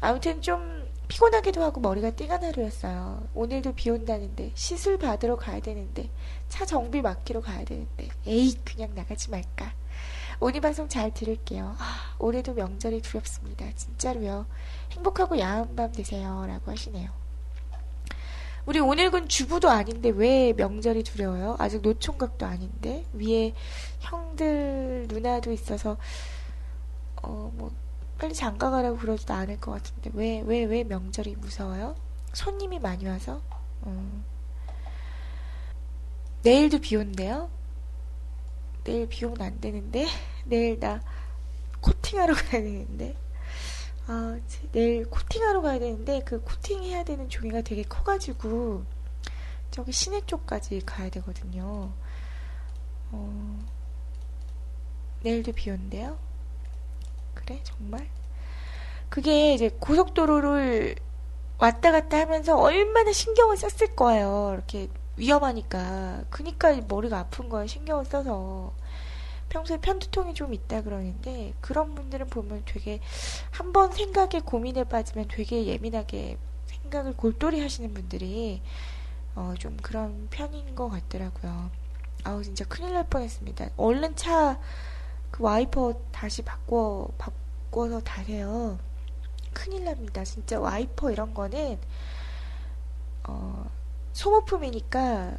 [0.00, 3.28] 아무튼 좀 피곤하기도 하고 머리가 띵한 하루였어요.
[3.34, 6.10] 오늘도 비 온다는데 시술 받으러 가야 되는데
[6.48, 9.74] 차 정비 맡기러 가야 되는데 에이 그냥 나가지 말까.
[10.40, 11.74] 오늘 방송 잘 들을게요.
[11.78, 13.66] 아, 올해도 명절이 두렵습니다.
[13.74, 14.46] 진짜로요.
[14.92, 16.46] 행복하고 야한 밤 되세요.
[16.46, 17.10] 라고 하시네요.
[18.68, 21.56] 우리 오늘군 주부도 아닌데 왜 명절이 두려워요?
[21.58, 23.54] 아직 노총각도 아닌데 위에
[24.00, 25.96] 형들 누나도 있어서
[27.22, 27.72] 어 뭐
[28.18, 31.94] 빨리 장가 가라고 그러지도 않을 것 같은데 왜 왜 왜 명절이 무서워요?
[32.34, 33.40] 손님이 많이 와서
[33.80, 34.22] 어.
[36.42, 37.48] 내일도 비 온대요.
[38.84, 40.06] 내일 비 오면 안 되는데
[40.44, 41.00] 내일 나
[41.80, 43.16] 코팅하러 가야 되는데
[44.10, 44.40] 아,
[44.72, 48.84] 내일 코팅하러 가야 되는데 그 코팅 해야 되는 종이가 되게 커가지고
[49.70, 51.92] 저기 시내 쪽까지 가야 되거든요.
[53.12, 53.58] 어,
[55.22, 56.18] 내일도 비 온대요?
[57.34, 57.60] 그래?
[57.64, 58.08] 정말?
[59.10, 60.96] 그게 이제 고속도로를
[61.58, 64.52] 왔다 갔다 하면서 얼마나 신경을 썼을 거예요.
[64.54, 66.24] 이렇게 위험하니까.
[66.30, 67.66] 그니까 머리가 아픈 거예요.
[67.66, 68.72] 신경을 써서.
[69.48, 73.00] 평소에 편두통이 좀 있다 그러는데 그런 분들은 보면 되게
[73.50, 78.62] 한 번 생각에 고민에 빠지면 되게 예민하게 생각을 골똘히 하시는 분들이
[79.34, 81.70] 어, 좀 그런 편인 것 같더라고요.
[82.24, 83.70] 아우 진짜 큰일 날 뻔했습니다.
[83.76, 84.58] 얼른 차
[85.30, 88.78] 그 와이퍼 다시 바꿔 바꿔서 다세요.
[89.52, 90.24] 큰일 납니다.
[90.24, 91.78] 진짜 와이퍼 이런 거는
[93.24, 93.70] 어,
[94.12, 95.36] 소모품이니까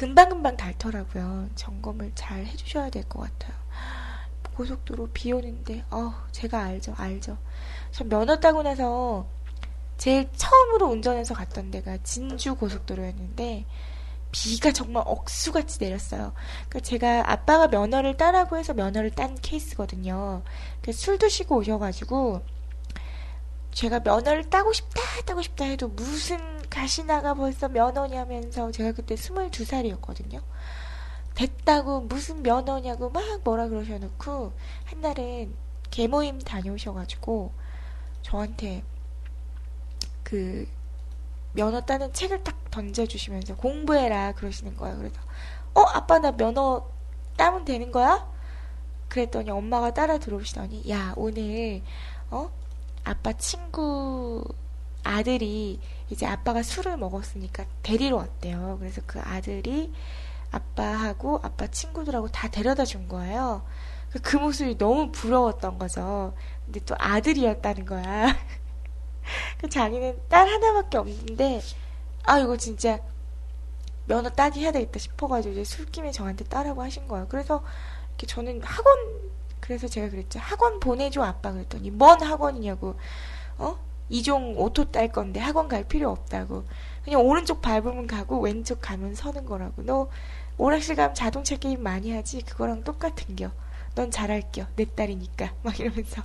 [0.00, 1.50] 금방금방 닳더라고요.
[1.56, 3.54] 점검을 잘 해주셔야 될 것 같아요.
[4.56, 7.36] 고속도로 비 오는데, 어, 제가 알죠, 알죠.
[7.90, 9.26] 전 면허 따고 나서
[9.98, 13.66] 제일 처음으로 운전해서 갔던 데가 진주 고속도로였는데,
[14.32, 16.32] 비가 정말 억수같이 내렸어요.
[16.70, 20.42] 그러니까 제가 아빠가 면허를 따라고 해서 면허를 딴 케이스거든요.
[20.94, 22.40] 술 드시고 오셔가지고,
[23.72, 26.38] 제가 면허를 따고 싶다, 따고 싶다 해도 무슨
[26.70, 30.40] 가시나가 벌써 면허냐면서 제가 그때 22살이었거든요.
[31.34, 34.52] 됐다고 무슨 면허냐고 막 뭐라 그러셔놓고
[34.84, 35.54] 한날은
[35.90, 37.52] 개모임 다녀오셔가지고
[38.22, 38.84] 저한테
[40.22, 40.66] 그
[41.52, 44.96] 면허 따는 책을 딱 던져주시면서 공부해라 그러시는 거예요.
[44.98, 45.20] 그래서
[45.74, 46.88] 어 아빠 나 면허
[47.36, 48.30] 따면 되는 거야?
[49.08, 51.82] 그랬더니 엄마가 따라 들어오시더니 야 오늘
[52.30, 52.50] 어
[53.02, 54.44] 아빠 친구
[55.02, 55.80] 아들이
[56.10, 58.76] 이제 아빠가 술을 먹었으니까 데리러 왔대요.
[58.80, 59.92] 그래서 그 아들이
[60.50, 63.62] 아빠하고 아빠 친구들하고 다 데려다 준 거예요.
[64.10, 66.34] 그, 그 모습이 너무 부러웠던 거죠.
[66.64, 68.36] 근데 또 아들이었다는 거야.
[69.58, 71.60] 그 자기는 딸 하나밖에 없는데,
[72.24, 72.98] 아, 이거 진짜
[74.06, 77.28] 면허 따기 해야 되겠다 싶어가지고 이제 술김에 저한테 따라고 하신 거예요.
[77.28, 77.62] 그래서
[78.08, 78.98] 이렇게 저는 학원,
[79.60, 80.40] 그래서 제가 그랬죠.
[80.40, 81.52] 학원 보내줘, 아빠.
[81.52, 82.96] 그랬더니, 뭔 학원이냐고,
[83.58, 83.78] 어?
[84.10, 86.64] 이종 오토 딸 건데 학원 갈 필요 없다고.
[87.04, 89.82] 그냥 오른쪽 밟으면 가고 왼쪽 가면 서는 거라고.
[89.82, 90.10] 너
[90.58, 92.42] 오락실 가면 자동차 게임 많이 하지?
[92.42, 93.50] 그거랑 똑같은 겨.
[93.94, 94.66] 넌 잘할겨.
[94.76, 95.54] 내 딸이니까.
[95.62, 96.22] 막 이러면서.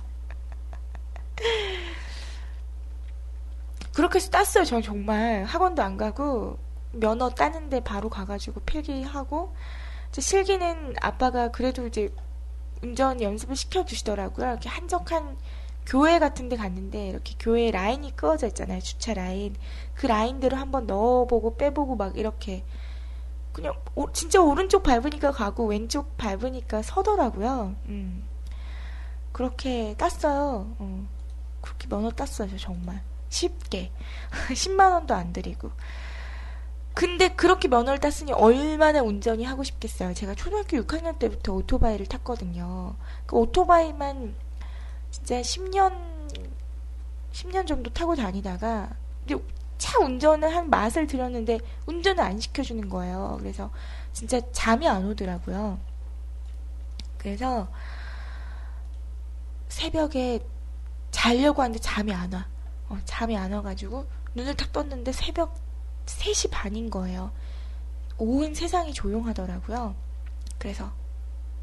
[3.94, 4.64] 그렇게 해서 땄어요.
[4.64, 5.44] 저 정말.
[5.44, 6.58] 학원도 안 가고
[6.92, 9.54] 면허 따는데 바로 가가지고 필기하고
[10.12, 12.12] 실기는 아빠가 그래도 이제
[12.82, 14.46] 운전 연습을 시켜주시더라고요.
[14.46, 15.36] 이렇게 한적한
[15.86, 18.80] 교회 같은 데 갔는데 이렇게 교회 라인이 끄어져 있잖아요.
[18.80, 19.54] 주차 라인.
[19.94, 22.64] 그 라인대로 한번 넣어보고 빼보고 막 이렇게
[23.52, 27.76] 그냥 오, 진짜 오른쪽 밟으니까 가고 왼쪽 밟으니까 서더라고요.
[27.86, 28.24] 음.
[29.32, 30.74] 그렇게 땄어요.
[30.78, 31.06] 어.
[31.60, 32.56] 그렇게 면허 땄어요.
[32.58, 33.02] 정말.
[33.28, 33.92] 쉽게.
[34.50, 35.70] 10만 원도 안 들이고.
[36.94, 40.14] 근데 그렇게 면허를 땄으니 얼마나 운전이 하고 싶겠어요.
[40.14, 42.96] 제가 초등학교 6학년 때부터 오토바이를 탔거든요.
[43.26, 44.34] 그 오토바이만
[45.16, 45.92] 진짜 10년,
[47.32, 48.90] 10년 정도 타고 다니다가,
[49.78, 53.36] 차 운전을 한 맛을 들였는데, 운전을 안 시켜주는 거예요.
[53.40, 53.70] 그래서
[54.12, 55.78] 진짜 잠이 안 오더라고요.
[57.18, 57.68] 그래서
[59.68, 60.40] 새벽에
[61.10, 62.46] 자려고 하는데 잠이 안 와.
[62.88, 65.54] 어, 잠이 안 와가지고, 눈을 탁 떴는데 새벽
[66.04, 67.32] 3시 반인 거예요.
[68.18, 69.94] 온 세상이 조용하더라고요.
[70.58, 70.92] 그래서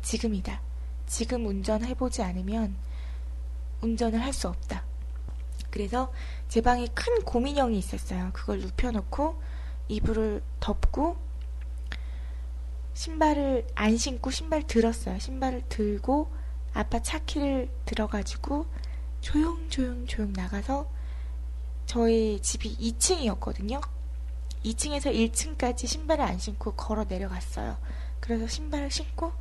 [0.01, 0.59] 지금이다.
[1.05, 2.75] 지금 운전해보지 않으면
[3.83, 4.83] 운전을 할 수 없다.
[5.69, 6.11] 그래서
[6.49, 8.29] 제 방에 큰 고민형이 있었어요.
[8.33, 9.41] 그걸 눕혀놓고
[9.87, 11.17] 이불을 덮고
[12.93, 15.17] 신발을 안 신고 신발 들었어요.
[15.19, 16.31] 신발을 들고
[16.73, 18.67] 아빠 차키를 들어가지고
[19.21, 20.87] 조용조용 조용 나가서
[21.85, 23.81] 저희 집이 2층이었거든요.
[24.63, 27.77] 2층에서 1층까지 신발을 안 신고 걸어 내려갔어요.
[28.19, 29.33] 그래서 신발을 신고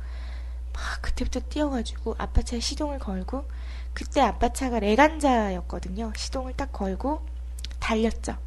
[0.73, 3.45] 막 그때부터 뛰어가지고 아빠 차에 시동을 걸고
[3.93, 6.13] 그때 아빠 차가 레간자였거든요.
[6.15, 7.25] 시동을 딱 걸고
[7.79, 8.37] 달렸죠.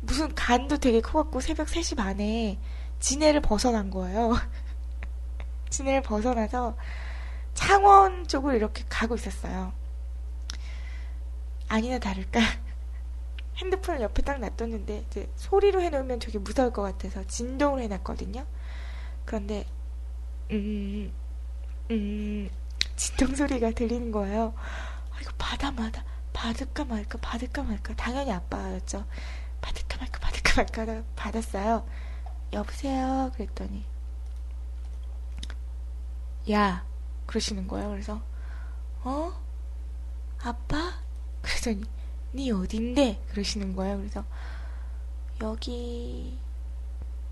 [0.00, 2.58] 무슨 간도 되게 커갖고 새벽 3시 반에
[3.00, 4.34] 진해를 벗어난 거예요.
[5.70, 6.76] 진해를 벗어나서
[7.54, 9.72] 창원 쪽으로 이렇게 가고 있었어요.
[11.68, 12.40] 아니나 다를까
[13.58, 18.46] 핸드폰을 옆에 딱 놔뒀는데 이제 소리로 해놓으면 되게 무서울 것 같아서 진동으로 해놨거든요.
[19.24, 19.66] 그런데
[20.52, 21.12] 음,
[21.90, 22.48] 음,
[22.96, 24.54] 진동 소리가 들리는 거예요.
[25.12, 27.18] 아, 이거 받아 마다 받을까 말까?
[27.18, 27.94] 받을까 말까?
[27.96, 29.06] 당연히 아빠였죠.
[29.60, 30.20] 받을까 말까?
[30.20, 31.02] 받을까 말까?
[31.16, 31.86] 받았어요.
[32.52, 33.32] 여보세요?
[33.34, 33.84] 그랬더니.
[36.50, 36.84] 야
[37.26, 37.88] 그러시는 거예요.
[37.88, 38.20] 그래서
[39.02, 39.32] 어?
[40.42, 41.00] 아빠?
[41.42, 41.84] 그러더니
[42.34, 43.24] 니 어딘데?
[43.30, 43.96] 그러시는 거예요.
[43.98, 44.24] 그래서
[45.42, 46.38] 여기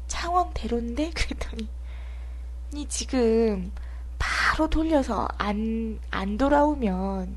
[0.08, 1.10] 창원대로인데?
[1.14, 1.68] 그랬더니
[2.72, 3.70] 니 지금
[4.54, 7.36] 바로 돌려서 안, 안 돌아오면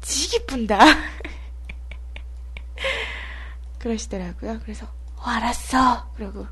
[0.00, 0.78] 지기 뿐다.
[3.78, 4.60] 그러시더라고요.
[4.62, 4.86] 그래서,
[5.16, 6.10] 어, 알았어.
[6.14, 6.46] 그러고,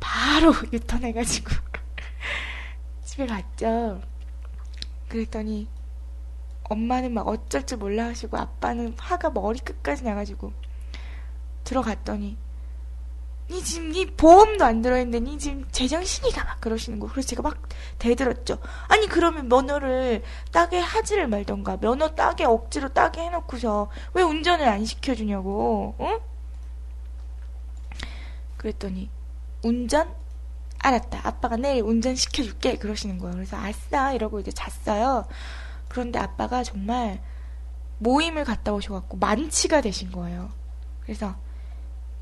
[0.00, 1.50] 바로 유턴해가지고,
[3.04, 4.00] 집에 갔죠.
[5.10, 5.68] 그랬더니,
[6.62, 10.54] 엄마는 막 어쩔 줄 몰라 하시고, 아빠는 화가 머리 끝까지 나가지고,
[11.64, 12.38] 들어갔더니,
[13.50, 17.06] 니 지금 니 보험도 안 들어있는데 니 지금 제정신이가 막 그러시는 거.
[17.08, 17.68] 그래서 제가 막
[17.98, 18.58] 대들었죠.
[18.88, 25.94] 아니 그러면 면허를 따게 하지를 말던가 면허 따게 억지로 따게 해놓고서 왜 운전을 안 시켜주냐고.
[26.00, 26.20] 응?
[28.56, 29.10] 그랬더니
[29.62, 30.14] 운전?
[30.78, 31.20] 알았다.
[31.26, 32.76] 아빠가 내일 운전 시켜줄게.
[32.76, 33.34] 그러시는 거예요.
[33.34, 35.26] 그래서 아싸 이러고 이제 잤어요.
[35.88, 37.22] 그런데 아빠가 정말
[37.98, 40.50] 모임을 갔다 오셔갖고 만취가 되신 거예요.
[41.02, 41.36] 그래서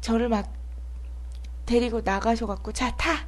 [0.00, 0.52] 저를 막
[1.66, 3.26] 데리고 나가셔갖고 자 타.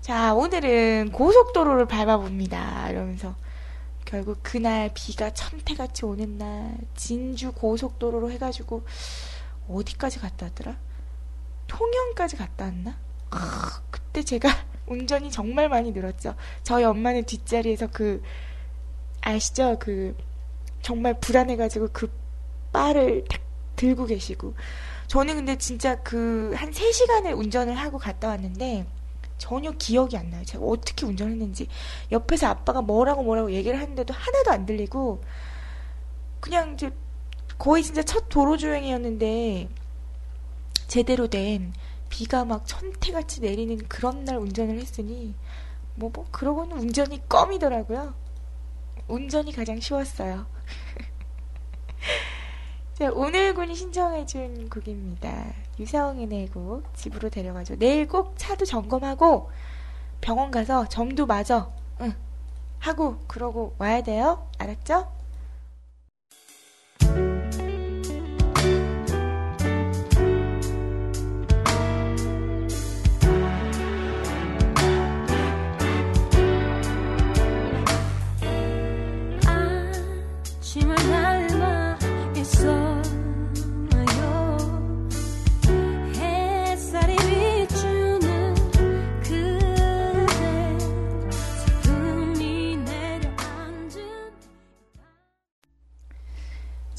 [0.00, 2.90] 자 오늘은 고속도로를 밟아봅니다.
[2.90, 3.34] 이러면서
[4.04, 8.86] 결국 그날 비가 천태같이 오는 날 진주 고속도로로 해가지고
[9.68, 10.76] 어디까지 갔다 왔더라?
[11.66, 12.96] 통영까지 갔다 왔나?
[13.30, 14.48] 아, 그때 제가
[14.88, 16.34] 운전이 정말 많이 늘었죠.
[16.62, 18.22] 저희 엄마는 뒷자리에서 그
[19.20, 19.76] 아시죠?
[19.78, 20.16] 그
[20.80, 22.10] 정말 불안해가지고 그
[22.72, 23.42] 바를 탁
[23.76, 24.54] 들고 계시고
[25.08, 28.86] 저는 근데 진짜 그 한 3시간을 운전을 하고 갔다 왔는데
[29.38, 30.44] 전혀 기억이 안 나요.
[30.44, 31.68] 제가 어떻게 운전했는지.
[32.12, 35.22] 옆에서 아빠가 뭐라고 뭐라고 얘기를 하는데도 하나도 안 들리고
[36.40, 36.90] 그냥 이제
[37.58, 39.68] 거의 진짜 첫 도로 주행이었는데
[40.88, 41.72] 제대로 된
[42.08, 45.34] 비가 막 천태같이 내리는 그런 날 운전을 했으니
[45.94, 48.14] 뭐 뭐 그러고는 운전이 껌이더라고요.
[49.08, 50.46] 운전이 가장 쉬웠어요.
[52.98, 55.54] 자, 오늘 군이 신청해준 곡입니다.
[55.78, 57.76] 유사홍의 곡 집으로 데려가죠.
[57.78, 59.52] 내일 꼭 차도 점검하고
[60.20, 61.70] 병원 가서 점도 맞아.
[62.00, 62.12] 응.
[62.80, 64.48] 하고 그러고 와야 돼요.
[64.58, 65.12] 알았죠?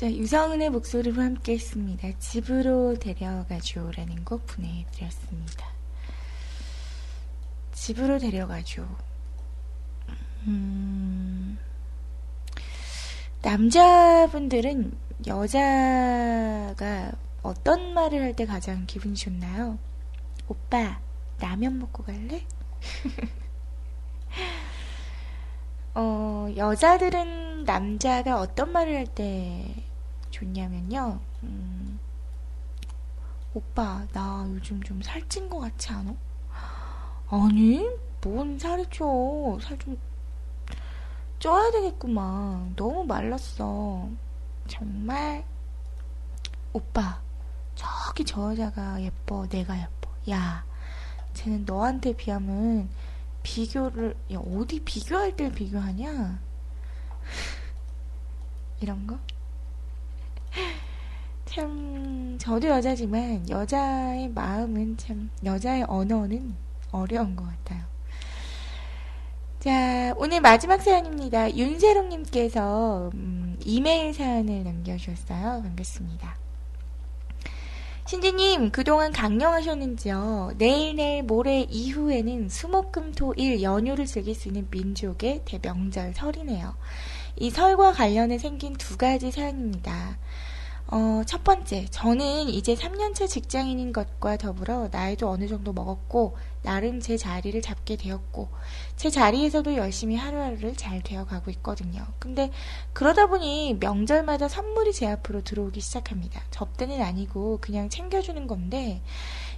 [0.10, 2.10] 자, 유성은의 목소리로 함께 했습니다.
[2.18, 5.68] 집으로 데려가줘라는 곡 보내드렸습니다.
[7.74, 8.88] 집으로 데려가줘.
[10.48, 11.60] 음,
[13.44, 14.98] 남자분들은
[15.28, 17.12] 여자가
[17.44, 19.78] 어떤 말을 할 때 가장 기분이 좋나요?
[20.48, 21.00] 오빠,
[21.40, 22.44] 라면 먹고 갈래?
[25.94, 29.84] 어, 여자들은 남자가 어떤 말을 할 때
[30.40, 31.20] 좋냐면요.
[31.44, 32.00] 음,
[33.54, 36.16] 오빠, 나 요즘 좀 살찐 것 같지 않아?
[37.30, 37.86] 아니,
[38.22, 39.58] 뭔 살이 쪄.
[39.62, 39.98] 살 좀
[41.40, 42.76] 쪄야 되겠구만.
[42.76, 44.10] 너무 말랐어.
[44.68, 45.46] 정말.
[46.74, 47.22] 오빠,
[47.76, 49.48] 저기 저 여자가 예뻐.
[49.48, 50.10] 내가 예뻐.
[50.30, 50.64] 야,
[51.34, 52.90] 쟤는 너한테 비하면
[53.44, 56.40] 비교를, 야, 어디 비교할 때 비교하냐?
[58.82, 59.18] 이런 거?
[61.46, 66.56] 참, 저도 여자지만, 여자의 마음은 참, 여자의 언어는
[66.92, 67.84] 어려운 것 같아요.
[69.60, 71.56] 자, 오늘 마지막 사연입니다.
[71.56, 75.62] 윤세롱님께서, 음, 이메일 사연을 남겨주셨어요.
[75.64, 76.38] 반갑습니다.
[78.10, 80.54] 신지님, 그동안 강령하셨는지요?
[80.58, 86.74] 내일, 내일, 모레 이후에는 수목금토일 연휴를 즐길 수 있는 민족의 대명절 설이네요.
[87.36, 90.18] 이 설과 관련해 생긴 두 가지 사연입니다.
[90.92, 97.16] 어, 첫 번째, 저는 이제 3년차 직장인인 것과 더불어 나이도 어느 정도 먹었고, 나름 제
[97.16, 98.50] 자리를 잡게 되었고,
[98.96, 102.04] 제 자리에서도 열심히 하루하루를 잘 되어가고 있거든요.
[102.18, 102.50] 근데
[102.94, 106.42] 그러다 보니 명절마다 선물이 제 앞으로 들어오기 시작합니다.
[106.50, 109.04] 접대는 아니고 그냥 챙겨주는 건데,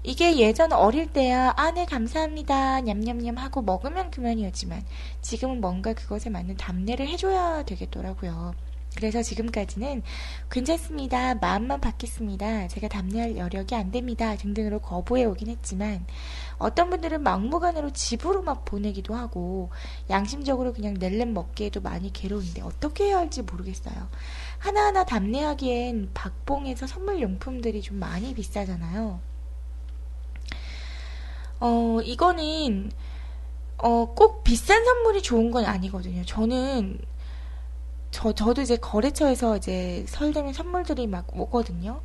[0.03, 2.81] 이게 예전 어릴 때야, 아, 네, 감사합니다.
[2.81, 4.83] 냠냠냠 하고 먹으면 그만이었지만,
[5.21, 8.53] 지금은 뭔가 그것에 맞는 답례를 해줘야 되겠더라고요.
[8.95, 10.03] 그래서 지금까지는
[10.49, 11.35] 괜찮습니다.
[11.35, 12.67] 마음만 받겠습니다.
[12.67, 14.35] 제가 답례할 여력이 안 됩니다.
[14.35, 16.05] 등등으로 거부해 오긴 했지만
[16.57, 19.69] 어떤 분들은 막무가내로 집으로 막 보내기도 하고
[20.09, 24.09] 양심적으로 그냥 낼름 먹기에도 많이 괴로운데 어떻게 해야 할지 모르겠어요.
[24.59, 29.19] 하나하나 답례하기엔 박봉에서 선물 용품들이 좀 많이 비싸잖아요.
[31.61, 32.91] 어, 이거는
[33.77, 36.23] 어, 꼭 비싼 선물이 좋은 건 아니거든요.
[36.25, 36.99] 저는
[38.11, 42.01] 저, 저도 이제 거래처에서 이제 설 되면 선물들이 막 오거든요.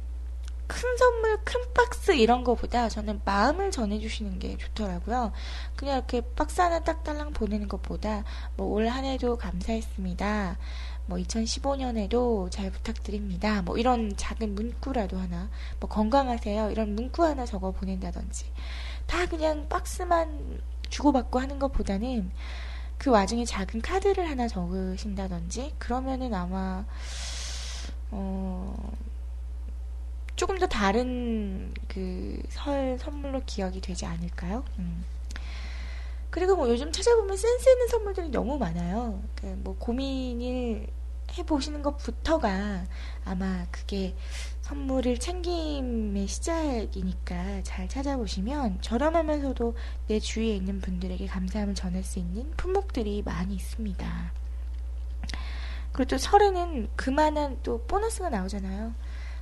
[0.68, 5.32] 큰 선물, 큰 박스 이런 거보다 저는 마음을 전해주시는 게 좋더라고요.
[5.76, 8.24] 그냥 이렇게 박스 하나 딱 달랑 보내는 것보다
[8.56, 10.58] 뭐 올 한 해도 감사했습니다.
[11.06, 13.62] 뭐 2015년에도 잘 부탁드립니다.
[13.62, 15.48] 뭐 이런 작은 문구라도 하나,
[15.78, 16.70] 뭐 건강하세요.
[16.72, 18.46] 이런 문구 하나 적어 보낸다든지.
[19.06, 22.30] 다 그냥 박스만 주고받고 하는 것보다는
[23.06, 26.84] 그 와중에 작은 카드를 하나 적으신다든지 그러면은 아마
[28.10, 28.74] 어
[30.34, 34.64] 조금 더 다른 그 설 선물로 기억이 되지 않을까요?
[34.80, 35.04] 음.
[36.30, 39.22] 그리고 뭐 요즘 찾아보면 센스 있는 선물들이 너무 많아요.
[39.36, 40.88] 그 뭐 고민을
[41.38, 42.86] 해보시는 것부터가
[43.24, 44.16] 아마 그게
[44.66, 49.76] 선물을 챙김의 시작이니까 잘 찾아보시면 저렴하면서도
[50.08, 54.32] 내 주위에 있는 분들에게 감사함을 전할 수 있는 품목들이 많이 있습니다.
[55.92, 58.92] 그리고 또 설에는 그만한 또 보너스가 나오잖아요.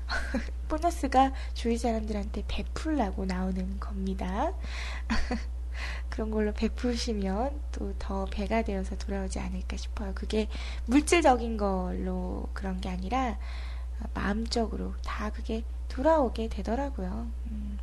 [0.68, 4.53] 보너스가 주위 사람들한테 베풀라고 나오는 겁니다.
[6.11, 10.12] 그런 걸로 베푸시면 또 더 배가 되어서 돌아오지 않을까 싶어요.
[10.14, 10.49] 그게
[10.85, 13.39] 물질적인 걸로 그런 게 아니라
[14.12, 17.28] 마음적으로 다 그게 돌아오게 되더라고요.
[17.50, 17.78] 음.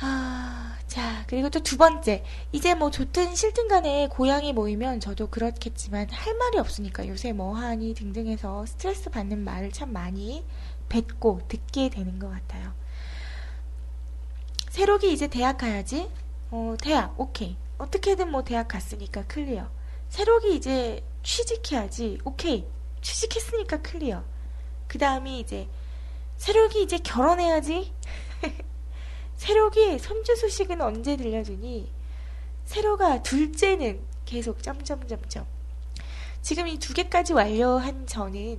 [0.00, 2.24] 아, 자, 그리고 또 두 번째.
[2.50, 7.94] 이제 뭐 좋든 싫든 간에 고양이 모이면 저도 그렇겠지만 할 말이 없으니까 요새 뭐 하니
[7.94, 10.44] 등등 해서 스트레스 받는 말을 참 많이
[10.88, 12.72] 뱉고 듣게 되는 것 같아요.
[14.70, 16.10] 새록이 이제 대학 가야지.
[16.50, 17.56] 어, 대학, 오케이.
[17.78, 19.68] 어떻게든 뭐 대학 갔으니까 clear.
[20.08, 22.18] 새록이 이제 취직해야지.
[22.24, 22.66] 오케이.
[23.02, 24.24] 취직했으니까 clear.
[24.88, 25.68] 그 다음이 이제
[26.36, 27.92] 새록이 이제 결혼해야지.
[29.36, 31.92] 새록이 손주 소식은 언제 들려주니?
[32.64, 35.46] 새록아 둘째는 계속 점점점점.
[36.42, 38.58] 지금 이 두 개까지 완료한 저는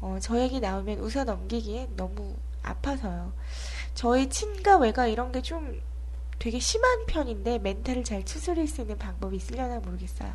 [0.00, 3.32] 어, 저에게 나오면 웃어 넘기기엔 너무 아파서요.
[3.94, 5.80] 저의 친가 외가 이런 게 좀
[6.38, 10.32] 되게 심한 편인데 멘탈을 잘 추스릴 수 있는 방법이 있으려나 모르겠어요.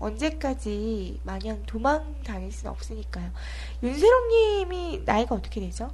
[0.00, 3.30] 언제까지 마냥 도망 다닐 수는 없으니까요.
[3.82, 5.92] 윤세롱님이 나이가 어떻게 되죠?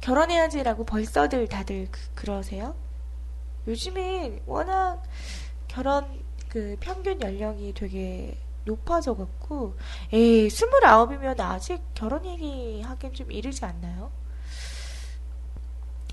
[0.00, 2.74] 결혼해야지라고 벌써들 다들 그, 러세요
[3.66, 5.02] 요즘에 워낙
[5.68, 6.06] 결혼
[6.48, 9.76] 그 평균 연령이 되게 높아져갖고,
[10.12, 14.10] 에이, 스물아홉이면 아직 결혼 얘기 하긴 좀 이르지 않나요?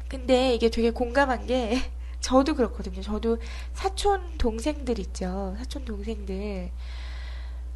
[0.08, 1.78] 근데 이게 되게 공감한 게,
[2.22, 3.02] 저도 그렇거든요.
[3.02, 3.38] 저도
[3.74, 5.56] 사촌 동생들 있죠.
[5.58, 6.72] 사촌 동생들.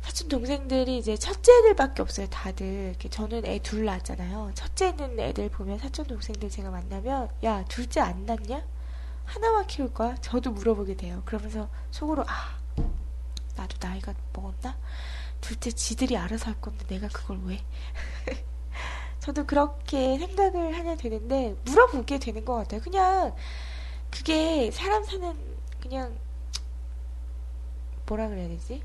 [0.03, 2.27] 사촌 동생들이 이제 첫째들밖에 없어요.
[2.29, 2.95] 다들.
[3.09, 4.51] 저는 애 둘 낳았잖아요.
[4.53, 8.63] 첫째는 애들 보면 사촌 동생들 제가 만나면 야 둘째 안 낳냐?
[9.25, 10.15] 하나만 키울 거야?
[10.17, 11.21] 저도 물어보게 돼요.
[11.25, 12.59] 그러면서 속으로 아
[13.55, 14.77] 나도 나이가 먹었나?
[15.39, 17.63] 둘째 지들이 알아서 할 건데 내가 그걸 왜?
[19.19, 22.81] 저도 그렇게 생각을 하냐 되는데 물어보게 되는 것 같아요.
[22.81, 23.33] 그냥
[24.11, 25.33] 그게 사람 사는
[25.81, 26.17] 그냥
[28.05, 28.83] 뭐라 그래야 되지?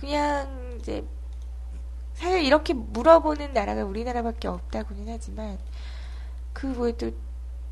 [0.00, 1.04] 그냥 이제
[2.14, 5.58] 사실 이렇게 물어보는 나라가 우리나라밖에 없다고는 하지만
[6.54, 7.12] 그 뭐에 또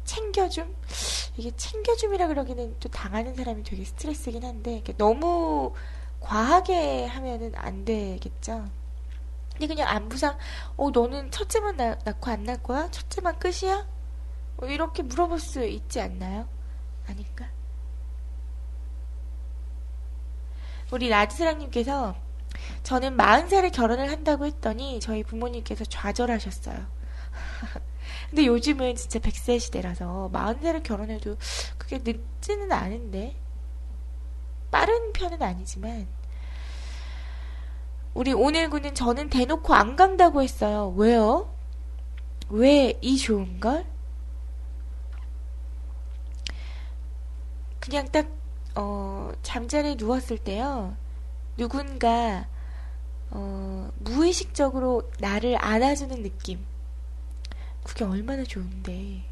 [0.04, 0.74] 챙겨줌
[1.38, 5.72] 이게 챙겨줌이라 그러기는 또 당하는 사람이 되게 스트레스긴 한데 너무
[6.20, 8.68] 과하게 하면은 안 되겠죠.
[9.52, 10.36] 근데 그냥 안부상
[10.76, 12.90] 어 너는 첫째만 낳, 낳고 안 낳을 거야?
[12.90, 13.88] 첫째만 끝이야?
[14.58, 16.46] 뭐 이렇게 물어볼 수 있지 않나요?
[17.06, 17.48] 아닐까?
[20.90, 22.14] 우리 라드사랑님께서
[22.82, 26.76] 저는 40살에 결혼을 한다고 했더니 저희 부모님께서 좌절하셨어요.
[28.30, 31.36] 근데 요즘은 진짜 100세 시대라서 40살에 결혼해도
[31.76, 33.36] 그게 늦지는 않은데
[34.70, 36.06] 빠른 편은 아니지만
[38.14, 40.92] 우리 오늘군은 저는 대놓고 안 간다고 했어요.
[40.96, 41.54] 왜요?
[42.50, 43.84] 왜 이 좋은 걸?
[47.80, 48.26] 그냥 딱
[48.80, 50.96] 어, 잠자리에 누웠을 때요.
[51.56, 52.46] 누군가
[53.30, 56.60] 어, 무의식적으로 나를 안아주는 느낌.
[57.82, 59.24] 그게 얼마나 좋은데.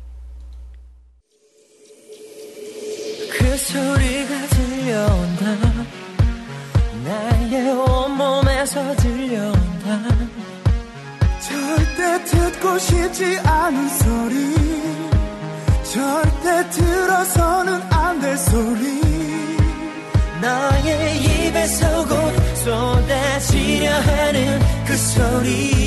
[3.39, 5.45] 그 소리가 들려온다
[7.05, 10.03] 나의 온몸에서 들려온다
[11.41, 14.55] 절대 듣고 싶지 않은 소리
[15.85, 19.06] 절대 들어서는 안 될 소리
[20.47, 22.15] 너의 입에서 곧
[22.55, 25.87] 쏟아지려 하는 그 소리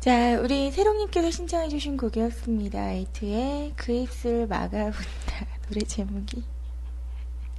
[0.00, 2.92] 자, 우리 새롱님께서 신청해 주신 곡이었습니다.
[2.92, 5.46] 에이트의 그 입술을 막아본다.
[5.68, 6.44] 노래 제목이.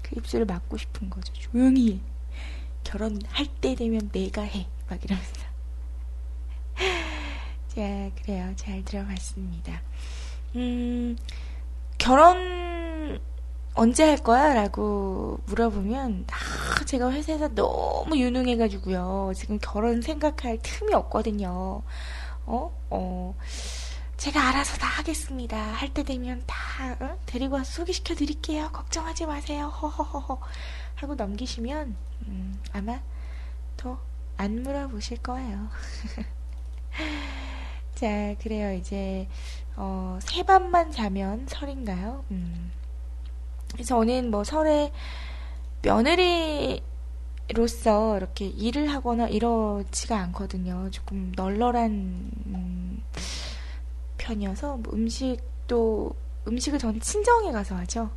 [0.01, 1.33] 그 입술을 막고 싶은 거죠.
[1.33, 1.99] 조용히 해.
[2.83, 4.67] 결혼할 때 되면 내가 해.
[4.89, 5.33] 막 이러면서.
[7.67, 8.51] 자, 그래요.
[8.55, 9.81] 잘 들어봤습니다.
[10.55, 11.17] 음,
[11.97, 13.19] 결혼
[13.75, 14.53] 언제 할 거야?
[14.53, 19.31] 라고 물어보면, 아, 제가 회사에서 너무 유능해가지고요.
[19.35, 21.81] 지금 결혼 생각할 틈이 없거든요.
[22.45, 22.71] 어?
[22.89, 23.35] 어.
[24.17, 25.57] 제가 알아서 다 하겠습니다.
[25.57, 26.57] 할 때 되면 다
[26.99, 27.17] 어?
[27.25, 28.69] 데리고 와서 소개시켜 드릴게요.
[28.73, 29.67] 걱정하지 마세요.
[29.67, 30.39] 허허허허.
[30.95, 31.95] 하고 넘기시면
[32.27, 32.99] 음, 아마
[33.77, 33.97] 더
[34.37, 35.67] 안 물어보실 거예요.
[37.95, 38.71] 자, 그래요.
[38.73, 39.27] 이제
[39.81, 42.25] 어, 세 밤만 자면 설인가요?
[42.31, 42.69] 음.
[43.85, 44.91] 저는 뭐 설에
[45.81, 46.83] 며느리
[47.53, 50.89] 로서 이렇게 일을 하거나 이러지가 않거든요.
[50.91, 51.91] 조금 널널한
[52.47, 53.03] 음,
[54.17, 56.13] 편이어서 뭐 음식도
[56.45, 58.09] 음식을 저는 친정에 가서 하죠.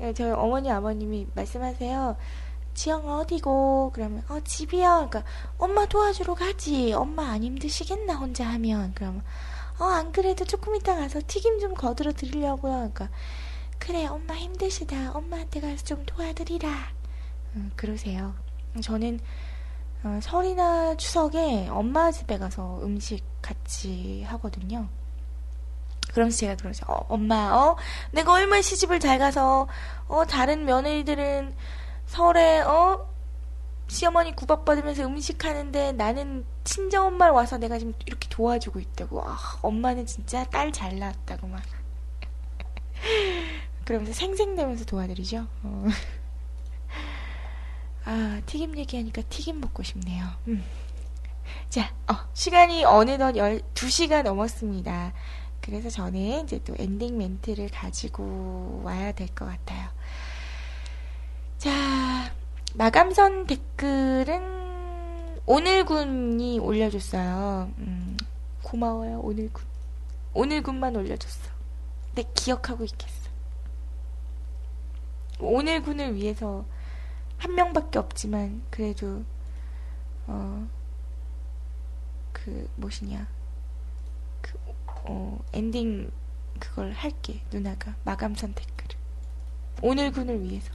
[0.00, 2.16] 예, 저희 어머니 아버님이 말씀하세요.
[2.74, 3.90] 지영 어디고?
[3.92, 5.08] 그러면 어 집이요.
[5.10, 5.24] 그러니까
[5.58, 6.92] 엄마 도와주러 가지.
[6.92, 8.92] 엄마 안 힘드시겠나 혼자 하면.
[8.94, 9.22] 그러면
[9.80, 12.72] 어 안 그래도 조금 이따 가서 튀김 좀 거들어 드리려고요.
[12.92, 13.08] 그러니까
[13.78, 15.12] 그래 엄마 힘드시다.
[15.12, 16.68] 엄마한테 가서 좀 도와드리라.
[17.56, 18.34] 음, 그러세요.
[18.82, 19.20] 저는
[20.02, 24.88] 어, 설이나 추석에 엄마 집에 가서 음식 같이 하거든요.
[26.12, 26.84] 그러면서 제가 그러죠.
[26.88, 27.76] 어, 엄마, 어,
[28.10, 29.68] 내가 얼마나 시집을 잘 가서,
[30.08, 31.54] 어, 다른 며느리들은
[32.06, 33.08] 설에, 어,
[33.88, 39.20] 시어머니 구박받으면서 음식 하는데 나는 친정 엄마를 와서 내가 지금 이렇게 도와주고 있다고.
[39.28, 41.60] 아, 엄마는 진짜 딸 잘 낳았다고 막.
[43.84, 45.48] 그러면서 생생내면서 도와드리죠.
[45.64, 45.86] 어.
[48.04, 50.24] 아, 튀김 얘기하니까 튀김 먹고 싶네요.
[50.46, 50.62] 음.
[51.68, 55.12] 자, 어, 시간이 어느덧 12시가 넘었습니다.
[55.60, 59.88] 그래서 저는 이제 또 엔딩 멘트를 가지고 와야 될 것 같아요.
[61.58, 62.32] 자,
[62.74, 64.60] 마감선 댓글은
[65.50, 67.72] 오늘군이 올려줬어요.
[67.78, 68.16] 음,
[68.62, 69.64] 고마워요, 오늘군.
[70.32, 71.50] 오늘군만 올려줬어.
[72.14, 73.30] 내 기억하고 있겠어.
[75.40, 76.64] 오늘군을 위해서
[77.38, 79.24] 한 명밖에 없지만 그래도
[80.26, 80.68] 어
[82.44, 83.26] 그 무엇이냐
[84.40, 84.58] 그
[85.04, 86.10] 어, 엔딩
[86.58, 88.96] 그걸 할게 누나가 마감 선택글을
[89.82, 90.72] 오늘 군을 위해서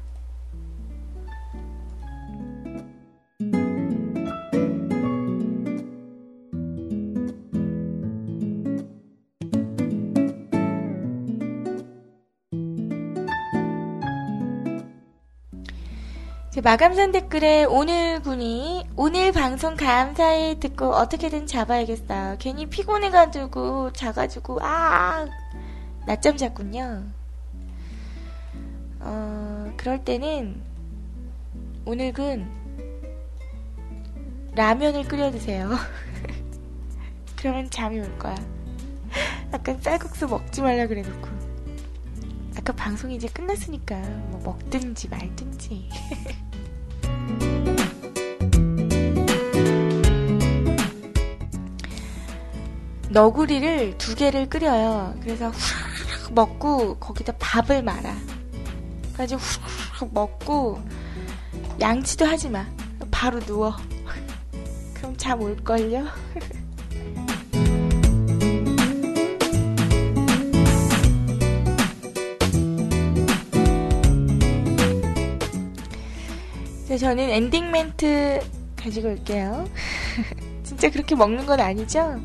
[16.65, 22.37] 마감선 댓글에 오늘 군이 오늘 방송 감사해 듣고 어떻게든 잡아야겠어요.
[22.39, 25.27] 괜히 피곤해가지고 자가지고 아
[26.07, 27.03] 낮잠 잤군요.
[28.99, 30.59] 어 그럴 때는
[31.85, 32.49] 오늘 군
[34.55, 35.69] 라면을 끓여 드세요.
[37.37, 38.35] 그러면 잠이 올 거야.
[39.51, 41.27] 아까 쌀국수 먹지 말라 그래놓고.
[42.57, 43.99] 아까 방송이 이제 끝났으니까
[44.31, 45.89] 뭐 먹든지 말든지.
[53.15, 55.15] 너구리를 두 개를 끓여요.
[55.21, 58.13] 그래서 후락 먹고 거기다 밥을 말아.
[59.13, 60.81] 그래가지고 후루룩 먹고
[61.79, 62.65] 양치도 하지 마.
[63.11, 63.73] 바로 누워.
[64.95, 66.07] 그럼 잠 올걸요?
[76.95, 78.39] 자, 저는 엔딩 멘트
[78.77, 79.67] 가지고 올게요.
[80.63, 82.21] 진짜 그렇게 먹는 건 아니죠?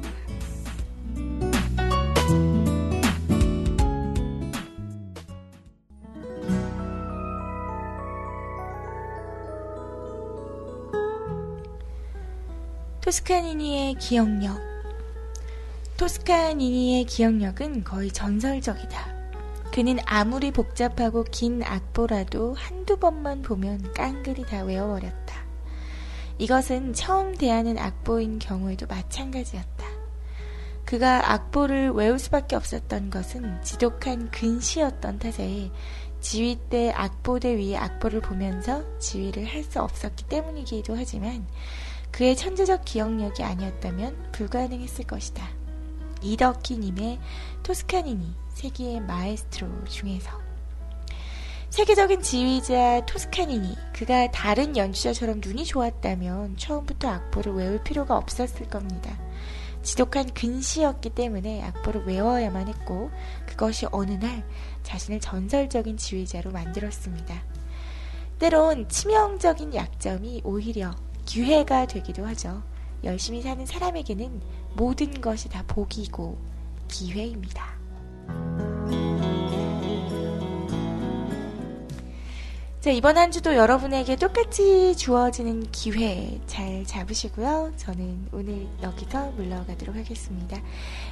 [13.01, 14.57] 토스카니니의 기억력.
[15.97, 19.20] 토스카니니의 기억력은 거의 전설적이다.
[19.73, 25.45] 그는 아무리 복잡하고 긴 악보라도 한두 번만 보면 깡그리 다 외워버렸다.
[26.39, 29.87] 이것은 처음 대하는 악보인 경우에도 마찬가지였다.
[30.85, 35.71] 그가 악보를 외울 수밖에 없었던 것은 지독한 근시였던 탓에
[36.21, 41.47] 지휘 때 악보대 위에 악보를 보면서 지휘를 할 수 없었기 때문이기도 하지만
[42.11, 45.60] 그의 천재적 기억력이 아니었다면 불가능했을 것이다.
[46.23, 47.19] 이덕희님의
[47.63, 50.31] 토스카니니 세계의 마에스트로 중에서
[51.71, 59.17] 세계적인 지휘자 토스카니니 그가 다른 연주자처럼 눈이 좋았다면 처음부터 악보를 외울 필요가 없었을 겁니다.
[59.83, 63.11] 지독한 근시였기 때문에 악보를 외워야만 했고
[63.47, 64.45] 그것이 어느 날
[64.83, 67.43] 자신을 전설적인 지휘자로 만들었습니다.
[68.41, 70.91] 때론 치명적인 약점이 오히려
[71.25, 72.63] 기회가 되기도 하죠.
[73.05, 74.41] 열심히 사는 사람에게는
[74.75, 76.39] 모든 것이 다 복이고
[76.89, 77.81] 기회입니다.
[82.81, 87.75] 자, 이번 한 주도 여러분에게 똑같이 주어지는 기회 잘 잡으시고요.
[87.77, 90.57] 저는 오늘 여기서 물러가도록 하겠습니다.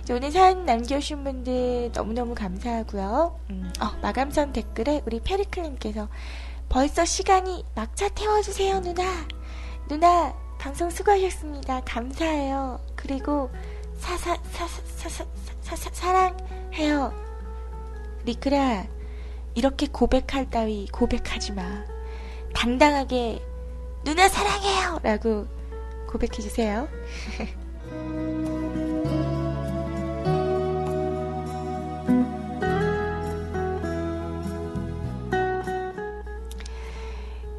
[0.03, 3.39] 자, 오늘 사연 남겨주신 분들 너무너무 감사하고요.
[3.51, 6.09] 음, 어, 마감선 댓글에 우리 페리클님께서
[6.71, 9.05] 벌써 시간이 막차 태워주세요, 누나.
[9.89, 11.81] 누나, 방송 수고하셨습니다.
[11.85, 12.81] 감사해요.
[12.97, 13.51] 그리고
[13.99, 15.25] 사사, 사사, 사사,
[15.63, 17.13] 사사, 사랑해요.
[18.25, 18.87] 리크라,
[19.55, 21.63] 이렇게 고백할 따위 고백하지 마.
[22.55, 23.41] 당당하게
[24.05, 25.01] 누나 사랑해요!
[25.03, 25.47] 라고
[26.09, 26.89] 고백해 주세요.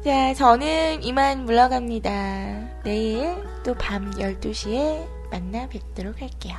[0.04, 2.59] 자, 저는 이만 물러갑니다.
[2.82, 6.56] 내일 또 밤 12시에 만나 뵙도록 할게요.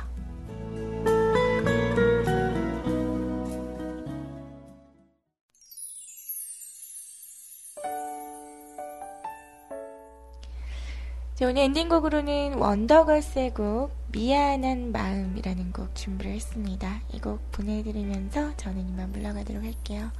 [11.34, 17.00] 자, 오늘 엔딩곡으로는 원더걸스의 곡 미안한 마음이라는 곡 준비를 했습니다.
[17.12, 20.10] 이 곡 보내드리면서 저는 이만 물러가도록 할게요.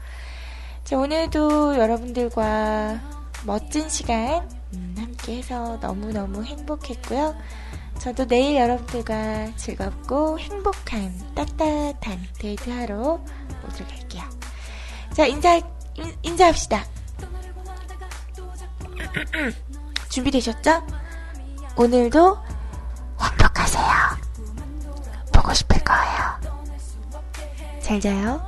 [0.84, 7.36] 자, 오늘도 여러분들과 멋진 시간 음, 함께 해서 너무너무 행복했고요.
[7.98, 13.20] 저도 내일 여러분들과 즐겁고 행복한 따뜻한 데이트하러
[13.64, 14.22] 오도록 할게요.
[15.12, 15.64] 자, 인사, 인,
[16.22, 16.84] 인사합시다.
[20.08, 20.86] 준비되셨죠?
[21.76, 22.38] 오늘도
[23.52, 23.84] 행복하세요.
[25.32, 26.40] 보고 싶을 거예요.
[27.80, 28.40] 잘 자요.